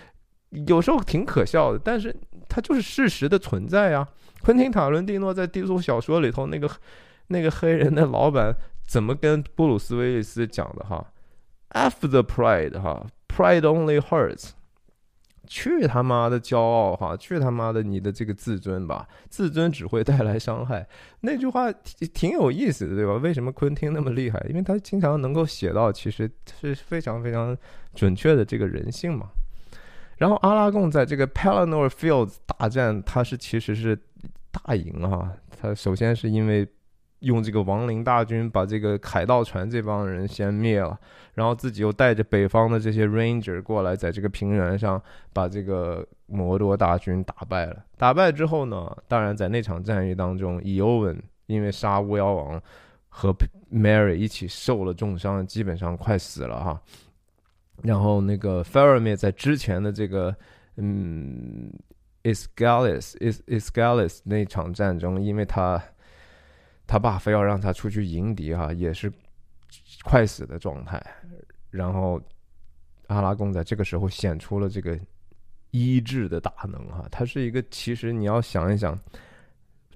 [0.50, 2.14] 有时候挺可笑的，但是
[2.48, 4.06] 它就是事实的存在啊。
[4.42, 6.70] 昆汀·塔伦蒂诺在低俗小说里头，那个
[7.28, 8.54] 那个黑人的老板
[8.86, 11.12] 怎么跟布鲁斯·威利斯讲的哈
[11.68, 14.50] ？“F the pride，哈，pride only hurts。”
[15.46, 20.86] 去他妈的骄傲哈，去他妈的你的这个自尊吧，自尊只会带来伤害。
[21.22, 23.14] 那句话挺挺有意思的，对吧？
[23.14, 24.40] 为什么昆汀那么厉害？
[24.48, 26.30] 因为他经常能够写到，其实
[26.60, 27.56] 是非常非常
[27.94, 29.30] 准确的这个人性嘛。
[30.20, 33.98] 然后阿拉贡在这个 Pelennor Fields 大战，他是其实是
[34.50, 35.32] 大赢啊。
[35.58, 36.68] 他首先是因为
[37.20, 40.98] 用这个亡灵大军把这个海盗船这帮人先灭了，
[41.32, 45.02] 然后自己又带着北方的这些 Ranger 过来，在这个平原上
[45.32, 47.82] 把这个摩多大军打败了。
[47.96, 52.62] 打败之后呢，当然在那场战役当中，伊欧文因为杀巫妖王
[53.08, 53.34] 和
[53.72, 56.78] Mary 一起受了重伤，基本上快死了哈。
[57.82, 60.34] 然后那个 Faramir 在之前的这个
[60.76, 61.72] 嗯
[62.22, 65.82] Isgalis Is Isgalis 那场战争，因为他
[66.86, 69.12] 他爸非要让他出去迎敌哈，也是
[70.04, 71.04] 快死的状态。
[71.70, 72.20] 然后
[73.06, 74.98] 阿拉贡在这个时候显出了这个
[75.70, 78.98] 医治的大能哈，他是一个其实你要想一想。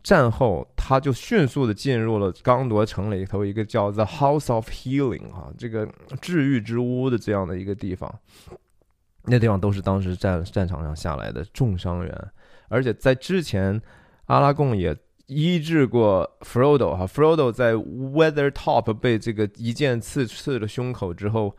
[0.04, 5.88] 战后，他就迅速的进入了刚铎城里头一个叫 The House of Healing 啊，这个
[6.20, 8.14] 治愈之屋的这样的一个地方。
[9.24, 12.30] 那地方都是当时战战场上下来的重伤员，
[12.68, 13.80] 而且在之前，
[14.26, 14.94] 阿拉贡也
[15.26, 21.56] 医治过 Frodo 哈，Frodo 在 Weathertop 被这个一剑刺刺了胸口之后。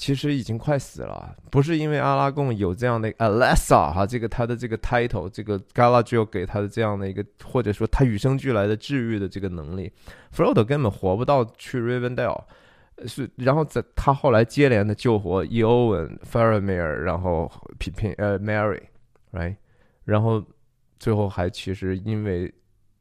[0.00, 9.92] 其实已经快死了，不是因为阿拉贡有这样的 Alessa 哈，这个他的这个 title，这个 Galadriel 给他的这样的一个，或者说他与生俱来的治愈的这个能力
[10.34, 12.42] ，Frodo 根本活不到去 Rivendell，
[13.06, 19.56] 是，然后在他后来接连的救活 Eowyn、Faramir，然后平平呃 Mary，right，
[20.04, 20.42] 然后
[20.98, 22.50] 最后还其实因为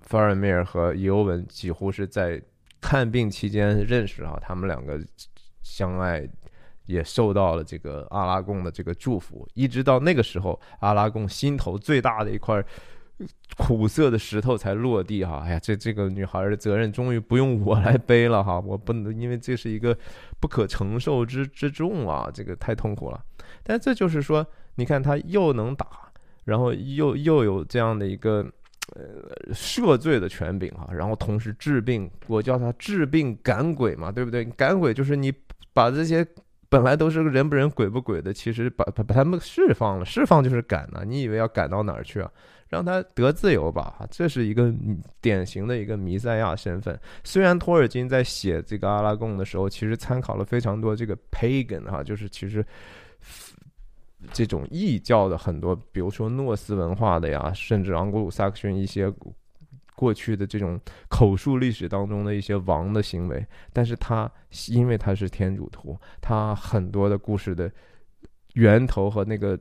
[0.05, 2.41] Faramir 和 Eowyn 几乎是在
[2.81, 4.99] 看病期间认识哈，他们两个
[5.61, 6.29] 相爱。
[6.89, 12.65] 也受到了这个阿拉贡的这个祝福，一直到那个时候，阿拉贡心头最大的一块
[13.55, 15.43] 苦涩的石头才落地哈。
[15.45, 19.95] 哎呀，这这个女孩的责任终于不用我来背了哈，我不能，因为这是一个
[20.39, 23.23] 不可承受之之重啊，这个太痛苦了。
[23.61, 25.85] 但这就是说，你看他又能打，
[26.45, 28.43] 然后又又有这样的一个
[28.95, 34.43] 呃赦罪的权柄哈，然后同时治病，我叫他治病赶鬼嘛，对不对？
[34.43, 35.31] 赶鬼就是你
[35.71, 36.25] 把这些。
[36.69, 41.03] 本来都是人不人鬼不鬼的，其实把把把他们释放了，释放就是赶呢。
[41.05, 42.31] 你以为要赶到哪儿去啊？
[42.67, 44.07] 让他得自由吧。
[44.11, 44.71] 这是一个
[45.19, 46.99] 典型的一个弥赛亚身份。
[47.23, 52.63] 虽然托尔金在写这个阿拉贡的时候，其实参考了非常多这个 pagan 哈，就是其实
[54.31, 59.11] 这种异教的很多，比如说诺斯文化的呀，甚至昂古鲁萨克逊一些。
[59.99, 60.79] 过去的这种
[61.09, 64.31] 口述历史当中的一些王的行为，但是他
[64.69, 67.69] 因为他是天主徒，他很多的故事的
[68.53, 69.59] 源头和那个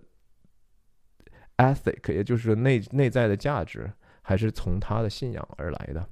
[1.56, 3.90] ethic，也就是内内在的价值，
[4.22, 6.08] 还是从他的信仰而来的。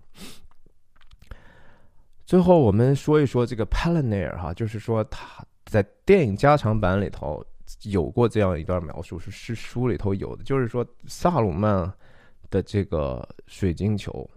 [2.25, 7.47] 最后，我们说一说这个 p a l a n i r 哈，就是说他在电影加长版里头
[7.85, 11.95] 有过这样一段描述，是是书里头有的，就是说萨鲁曼。
[12.51, 14.29] 的这个水晶球，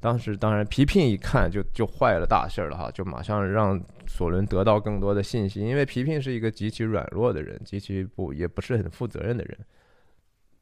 [0.00, 9.58] 当时当然皮聘一看就就坏了大事了哈，就马上让索伦得到更多的信息，因为皮聘是一个极其软弱的人，极其不也不是很负责任的人，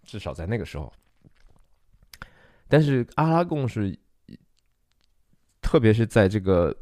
[0.04, 0.92] 至少在那个时候。
[2.68, 3.98] 但是阿拉贡是，
[5.60, 6.74] 特别是在这个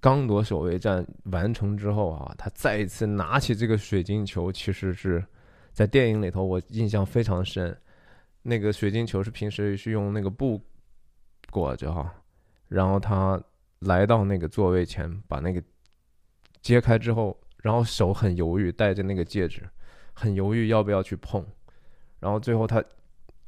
[0.00, 5.24] 刚铎守卫战完成之后啊，他再一次拿起这个水晶球，其实是
[5.72, 7.74] 在电影里头我印象非常深。
[8.42, 10.60] 那个水晶球是平时是用那个布
[11.50, 12.14] 裹着哈，
[12.68, 13.40] 然后他
[13.80, 15.62] 来到那个座位前，把那个
[16.60, 19.68] 揭开之后，然后手很犹豫，戴着那个戒指，
[20.12, 21.44] 很犹豫要不要去碰，
[22.20, 22.82] 然后最后他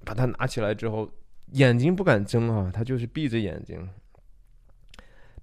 [0.05, 1.11] 把它拿起来之后，
[1.53, 3.89] 眼睛不敢睁啊，他就是闭着眼睛，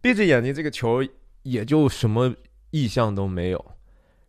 [0.02, 1.06] 闭着眼睛，这个球
[1.44, 2.34] 也就什么
[2.72, 3.66] 意象都没有。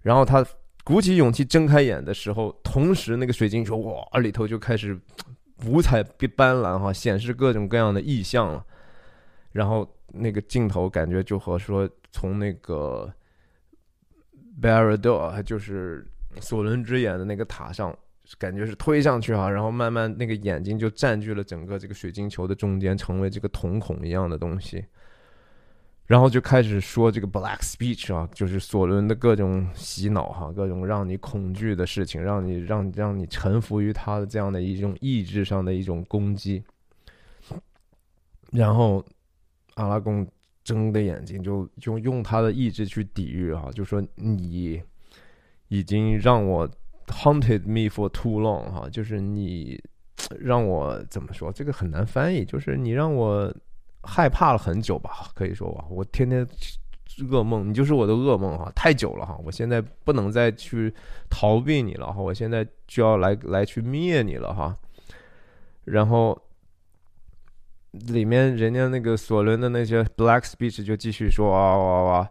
[0.03, 0.47] 然后他
[0.89, 4.99] 鼓起勇气睁开眼的时候，同时那个水晶球哇里头就开始
[5.67, 8.65] 五彩斑斓哈，显示各种各样的意象了。
[9.53, 13.13] 然后那个镜头感觉就和说从那个
[14.63, 16.07] b a r a d o 就是
[16.41, 17.95] 索伦之眼的那个塔上。
[18.39, 24.85] 感觉是推上去哈，然后慢慢那个眼睛就占据了整个这个水晶球的中间，成为这个瞳孔一样的东西。
[26.09, 36.65] 然后就开始说这个 Black Speech 啊，就是索伦的各种洗脑哈，各种让你恐惧的事情，让你让让你臣服于他的这样的一种意志上的一种攻击。
[38.51, 39.05] 然后
[39.75, 40.27] 阿拉贡
[40.65, 44.83] 睁的眼睛就用用他的意志去抵御哈，就说你
[45.69, 46.69] 已经让我。
[47.11, 49.83] Haunted me for too long，哈，就是你
[50.39, 51.51] 让我怎么说？
[51.51, 53.51] 这个很难翻译，就是你让我
[54.09, 56.47] 害怕了很久吧，可以说吧，我天天
[57.19, 60.93] 噩梦，你就是我的噩梦哈，太久了哈，我现在不能再去
[61.29, 64.77] 逃避你了哈，我现在就要来来去灭你了哈。
[65.85, 66.41] 然后
[67.93, 72.31] 里面人家那个索伦的那些 Black Speech 就继续说哇哇哇。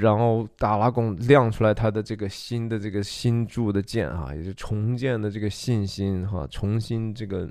[0.00, 7.46] 然后达拉贡亮出来他的这个新的这个新铸的剑啊，也是重建的这个信心哈，重新这个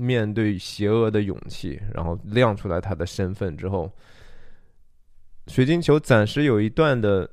[0.00, 3.92] 面对邪恶的勇气，然后亮出来他的身份之后，
[5.46, 7.30] 水晶球暂时有一段的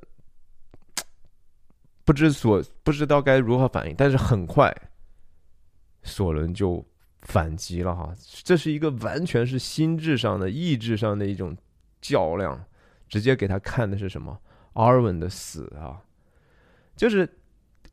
[2.04, 4.76] 不知所不知道该如何反应，但是很快
[6.04, 6.86] 索伦就
[7.22, 8.14] 反击了哈，
[8.44, 11.56] 这是一个完全是心智上的意志上的一种
[12.02, 12.62] 较量。
[13.10, 14.38] 直接给他看的是什么？
[14.74, 16.04] 阿尔文的死啊，
[16.98, 17.22] 就是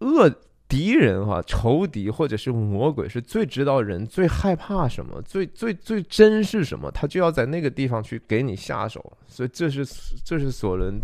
[0.01, 0.29] 恶
[0.69, 9.13] 敌人哈，仇敌或者是魔鬼是最知道人最害怕什么，最最最真是什么，他就要在那个地方去给你下手。
[9.29, 9.85] 所以这是
[10.25, 10.99] 这是索伦，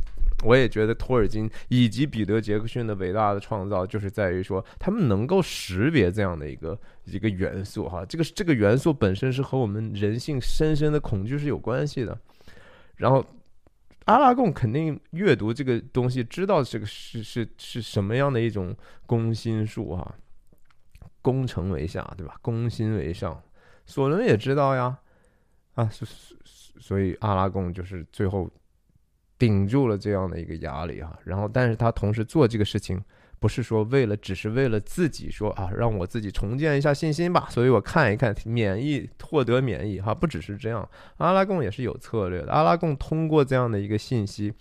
[0.44, 12.18] 我也觉得托尔金以及彼得杰克逊的伟大的创造，就是在于说他们能够识别这样的一个一个元素哈，这个这个元素本身是和我们人性深深的恐惧是有关系的，
[12.96, 13.24] 然后。
[14.11, 20.16] 阿拉贡肯定阅读这个东西，知道这个是是是什么样的一种攻心术哈，
[21.22, 22.36] 攻城为下，对吧？
[22.42, 23.40] 攻心为上。
[23.86, 24.98] 索伦也知道呀，
[25.74, 26.08] 啊，所
[26.44, 28.50] 所以阿拉贡就是最后
[29.38, 33.00] 顶住了这样的一个压力哈，然后但是他同时做这个事情。
[33.41, 37.49] 不是说为了，只是为了自己说啊，让我自己重建一下信心吧。
[37.51, 40.86] 所以我看一看免疫，获得免疫哈，不只是这样。
[41.16, 42.53] 阿拉贡也是有策略的。
[42.53, 44.53] 阿拉贡通过这样的一个信息，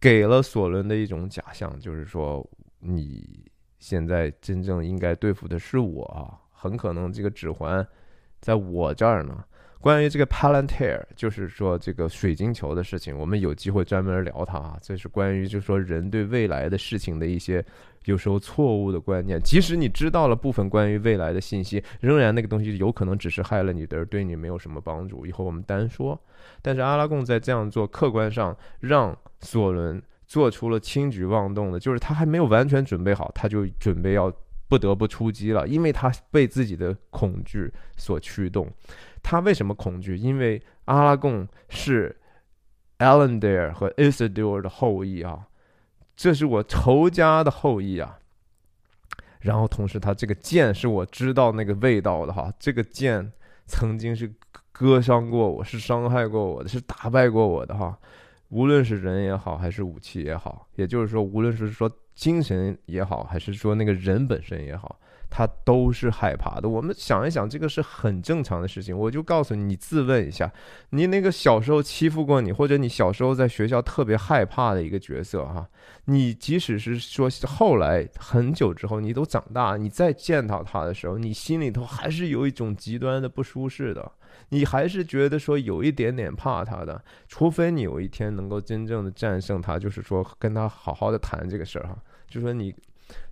[0.00, 3.44] 给了索伦的一种假象，就是说你
[3.80, 7.84] 现在真正应该对付的是我啊，很可能这个指环
[8.40, 9.44] 在我这儿呢。
[9.80, 14.76] 关于这个 Palantir，就是说这个水晶球的事情，我们有机会专门聊它啊。
[14.82, 17.64] 这是关于就是说人对未来的事情的一些
[18.04, 19.40] 有时候错误的观念。
[19.40, 25.24] 即使你知道了部分关于未来的信息，仍然那个东西有可能只是害了你的，而对你没有什么帮助。
[25.24, 26.20] 以后我们单说。
[26.60, 34.32] 但是阿拉贡在这样做，客观上让索伦做出了轻举妄动的，就是他还没有完全准备好，他就准备要
[34.68, 38.68] 不得不出击了，因为他被自己的恐惧所驱动。
[39.30, 40.16] 他为什么恐惧？
[40.16, 42.16] 因为阿拉贡是
[42.96, 45.48] Alandair 和 Isidore 的后裔啊，
[46.16, 48.18] 这是我仇家的后裔啊。
[49.40, 53.30] 然后同时，他这个剑是我知道那个味道的哈，这个剑
[53.66, 54.32] 曾经是
[54.72, 57.98] 割伤过我，是伤害过我的，是打败过我的哈。
[58.48, 64.98] 无论是人也好，还是武器也好，也就是说，无论是说精神也好，还是说那个人本身也好。
[65.30, 66.68] 他都是害怕的。
[66.68, 68.96] 我们想一想，这个是很正常的事情。
[68.96, 70.50] 我就告诉你，你自问一下，
[70.90, 75.68] 你那个小时候欺负过你，或者你小时候在学校特别害怕的一个角色哈，
[76.06, 84.10] 你即使是说后来很久之后，你都长大，你再见到他的时候，你心里头还是有一种极端的不舒适的，
[84.48, 87.02] 你还是觉得说有一点点怕他的。
[87.28, 91.96] 除非你有一天能够真正的战胜他，就是说跟他好好的谈这个事儿哈，
[92.28, 92.74] 就说你。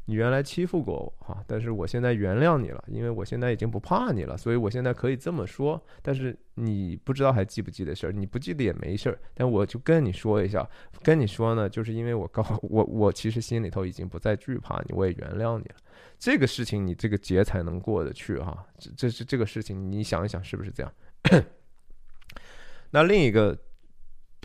[0.06, 5.82] 你原来欺负过我哈，但是我现在原谅你了，因为我现在已经不怕你了，所以我现在可以这么说。
[6.00, 8.12] 但是你不知道还记不记得事儿？
[8.12, 10.64] 你不记得也没事儿，但我就跟你说一下，
[11.02, 15.76] 跟你说呢，就是因为我告 我我其实心里头已经不再惧怕你，我也原谅你了。
[16.18, 18.64] 这个事情你这个节才能过得去哈。
[18.78, 20.92] 这这是这个事情，你想一想是不是这样？
[22.90, 23.58] 那另一个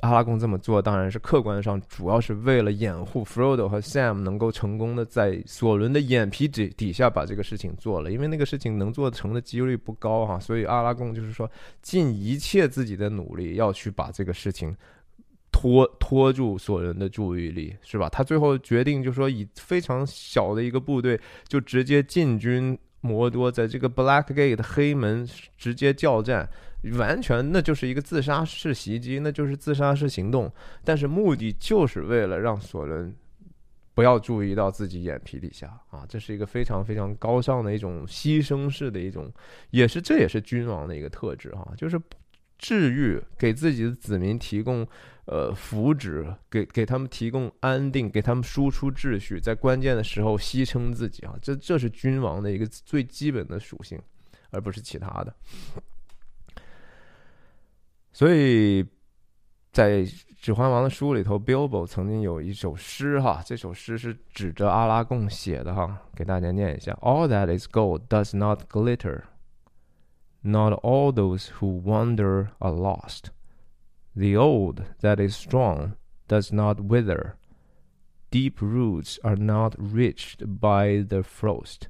[0.02, 11.49] 阿拉贡这么做当然是客观上主要是为了掩护 Frodo 和 Sam 能够成功的在索伦的眼皮底底下把这个事情做了，因为那个事情能做成的几率不高哈，所以阿拉贡就是说
[11.82, 14.76] 尽一切自己的努力要去把这个事情
[15.52, 18.10] 拖拖住索伦的注意力，是吧？
[18.10, 26.49] 他最后决定就说以非常小的一个部队就直接进军摩多，在这个 Black Gate 黑门直接叫战。
[26.98, 30.52] 完全那就是一个自杀式袭击，那就是自杀式行动，
[30.84, 33.16] 但是目的就是为了让索伦
[33.94, 39.32] 不要注意到自己眼皮底下啊，这是一个非常非常高尚的一种牺牲式的一种，
[39.70, 42.02] 也是这也是君王的一个特质哈，就是
[42.58, 44.88] 治愈，给自己的子民提供
[45.26, 54.02] 呃福祉，给给他们提供安定，给他们输出秩序，在关键的时候牺牲自己啊，这这是君王的一个最基本的属性，
[54.49, 55.36] 而不是其他的。
[58.12, 58.85] 所以，
[59.73, 60.01] 在《
[60.41, 69.23] 指环王》的书里头，Bilbo 曾经有一首诗哈，这首诗是指着阿拉贡写的哈，给大家念一下：All that is gold does not glitter.
[70.43, 73.31] Not all those who wander are lost.
[74.15, 75.97] The old that is strong
[76.28, 77.35] does not wither.
[78.31, 81.89] Deep roots are not reached by the frost.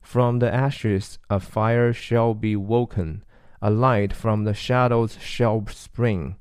[0.00, 3.22] From the ashes a fire shall be woken
[3.63, 6.35] A light from the shadows shall spring.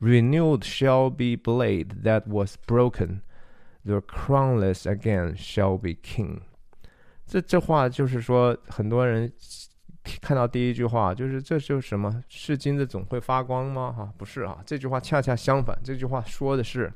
[0.00, 3.20] Renewed shall be blade that was broken.
[3.84, 6.40] The crownless again shall be king.
[7.26, 9.32] 这这话就是说，很多人
[10.20, 12.22] 看到第一句话，就是这就是什么？
[12.28, 13.92] 是金子总会发光吗？
[13.92, 15.78] 哈，不是啊，这句话恰恰相反。
[15.84, 16.92] 这句话说的是，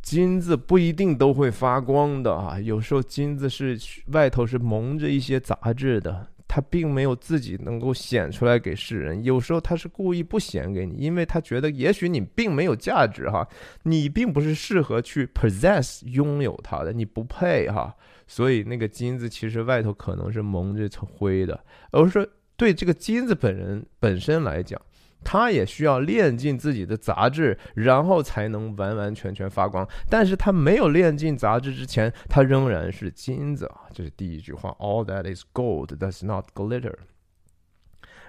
[0.00, 2.60] 金子不一定都会发光的啊。
[2.60, 3.76] 有时候金子是
[4.12, 6.28] 外头是蒙着一些杂质的。
[6.48, 13.46] 他并没有自己能够显出来给世人，有时候他是故意不显给你，因为他觉得也许你并没有价值哈，
[13.82, 17.94] 你并不是适合去 possess 拥有它的，你不配哈，
[18.26, 24.80] 所以那个金子其实外头可能是蒙着层灰的，而是对这个金子本人本身来讲。
[25.24, 29.86] 他也需要练尽自己的杂质，然后才能完完全全发光。
[30.08, 33.82] 但是他没有练尽杂质之前，他仍然是金子啊！
[33.92, 36.94] 这是第一句话：All that is gold does not glitter。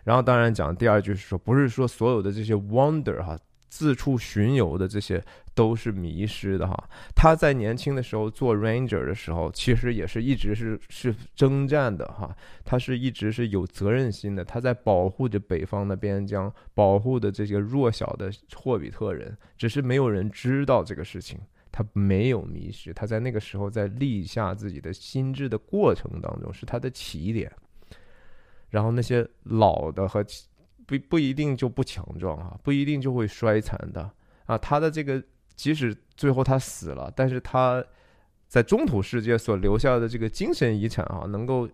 [0.03, 3.37] 然后当然讲第二句是说，不是说所有的这些 wonder 哈。
[3.69, 5.23] 四处巡游的这些
[5.53, 6.75] 都是迷失的哈。
[7.15, 12.35] 他在年轻的时候做 ranger 的时候，其实也是一直是是征战的哈。
[12.65, 19.37] 他是一直是有责任心的，他在保护着北方的边疆，保护的这些弱小的霍比特人。
[19.57, 21.39] 只是没有人知道这个事情，
[21.71, 22.91] 他没有迷失。
[22.93, 27.51] 他在那个时候在立下自己的心智的过程当中是他的起点。
[28.69, 30.25] 然后那些老的和。
[30.89, 34.11] 不不一定就不强壮啊，不一定就会衰残的
[34.45, 34.57] 啊。
[34.57, 35.23] 他的这个
[35.55, 37.85] 即使最后他死了，但是他
[38.47, 41.69] 在中土世界所留下的这个精神遗产啊，能够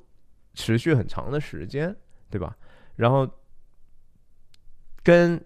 [0.54, 1.96] 持续很长的时间，
[2.30, 2.58] 对吧？
[2.98, 3.26] 然后
[5.02, 5.42] 根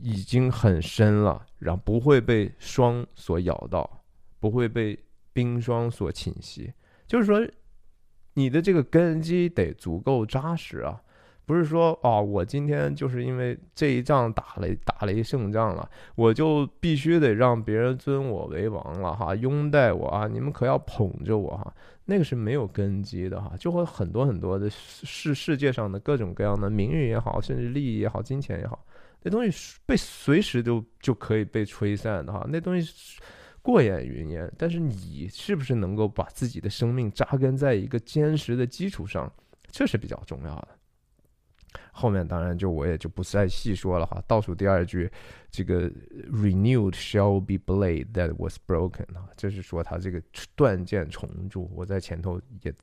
[0.00, 4.04] 已经很深了，然后不会被霜所咬到，
[4.38, 4.96] 不会被
[5.32, 6.72] 冰霜所侵袭。
[7.08, 7.44] 就是说，
[8.34, 11.02] 你的这个根基得足够扎实啊。
[11.44, 21.74] 不是说哦，我今天就是因为这一仗打了打了一胜仗了，我就必须得让别人尊我为王了哈，拥戴我啊，你们可要捧着我哈，
[22.04, 28.84] 那个是没有根基的哈，就会很多很多的世世界上的各种各样的名誉也好，甚至利益也好，金钱也好，
[29.22, 33.20] 那东西被随时就就可以被吹散的哈，那东西
[33.60, 34.50] 过眼云烟。
[34.56, 39.30] 但是你是不是能够把自己的生命扎根在一个坚实的基础上，
[39.70, 40.68] 这是比较重要的。
[41.92, 44.22] 后面当然就我也就不再细说了哈。
[44.26, 45.10] 倒数第二句，
[45.50, 45.90] 这个
[46.30, 50.22] renewed shall be blade that was broken 啊，这是说他这个
[50.56, 51.70] 断剑重铸。
[51.74, 52.74] 我在前头也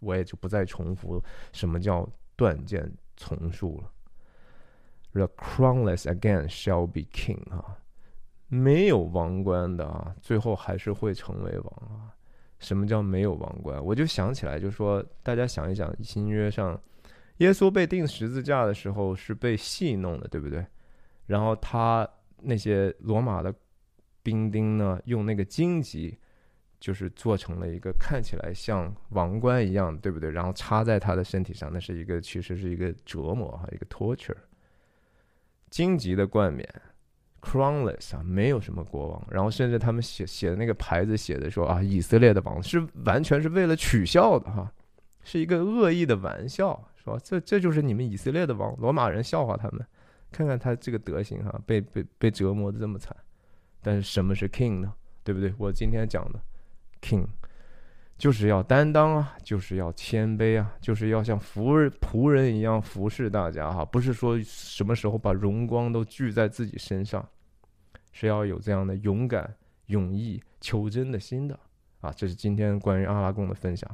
[0.00, 3.90] 我也就不再重复什么叫断剑重铸了。
[5.12, 7.78] The crownless again shall be king 啊，
[8.48, 12.14] 没有王冠的啊，最后还是会成为王啊。
[12.58, 13.84] 什么叫没有王冠？
[13.84, 16.80] 我就想起来，就说大家想一想，新约上。
[17.38, 20.64] 耶稣被钉十字架的时候是被戏弄的，对不对？
[21.26, 22.08] 然后他
[22.42, 23.52] 那些罗马的
[24.22, 26.16] 兵丁呢，用那个荆棘，
[26.78, 30.30] 就是做成了一个看起来像王冠一样，对不对？
[30.30, 34.36] 然后插在他的身体上，那是一个其实是一个折磨哈，一个 torture。
[35.70, 36.68] 荆棘的冠冕
[37.40, 39.26] ，crownless 啊，没有什么国王。
[39.30, 44.70] 然后甚至他们写写的那个牌子写的说啊，以色列的王是完全是为了取笑的哈，
[45.22, 46.88] 是一个恶意的玩笑。
[46.96, 49.84] 说这这就是你们以色列的王，罗马人笑话他们，
[50.30, 53.16] 看看他这个德行哈，被被被折磨的这么惨。
[53.80, 54.92] 但是什么是 king 呢？
[55.24, 55.52] 对不对？
[55.58, 56.40] 我今天讲的
[57.00, 57.26] king
[58.16, 67.28] 就是要担当啊，就是要谦卑啊，就是要像仆人仆人一样服侍大家哈，不是说什么时候把荣光都聚在自己身上，
[68.12, 69.52] 是要有这样的勇敢、
[69.86, 71.58] 勇毅、求真的心的
[72.00, 72.12] 啊。
[72.12, 73.90] 这是今天关于阿拉贡的分享。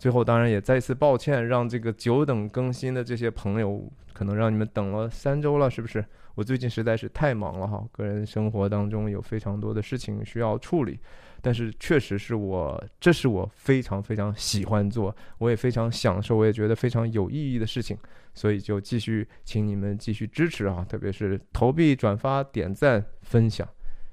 [0.00, 6.02] 最后，当然也再次抱歉，让这个久等更新的这些朋友，可能让你们等了三周了，是不是？
[6.36, 10.98] 我最近实在是太忙了哈，个人生活当中有非常多的事情需要处理，
[11.42, 17.94] 但是确实是我，这是我非常非常喜欢做，我也非常享受，我也觉得非常有意义的事情，
[18.32, 23.68] 所以就继续请你们继续支持啊，特别是投币、转发、点赞、分享，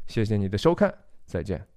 [0.06, 0.94] 谢谢你的收看，
[1.26, 1.77] 再见。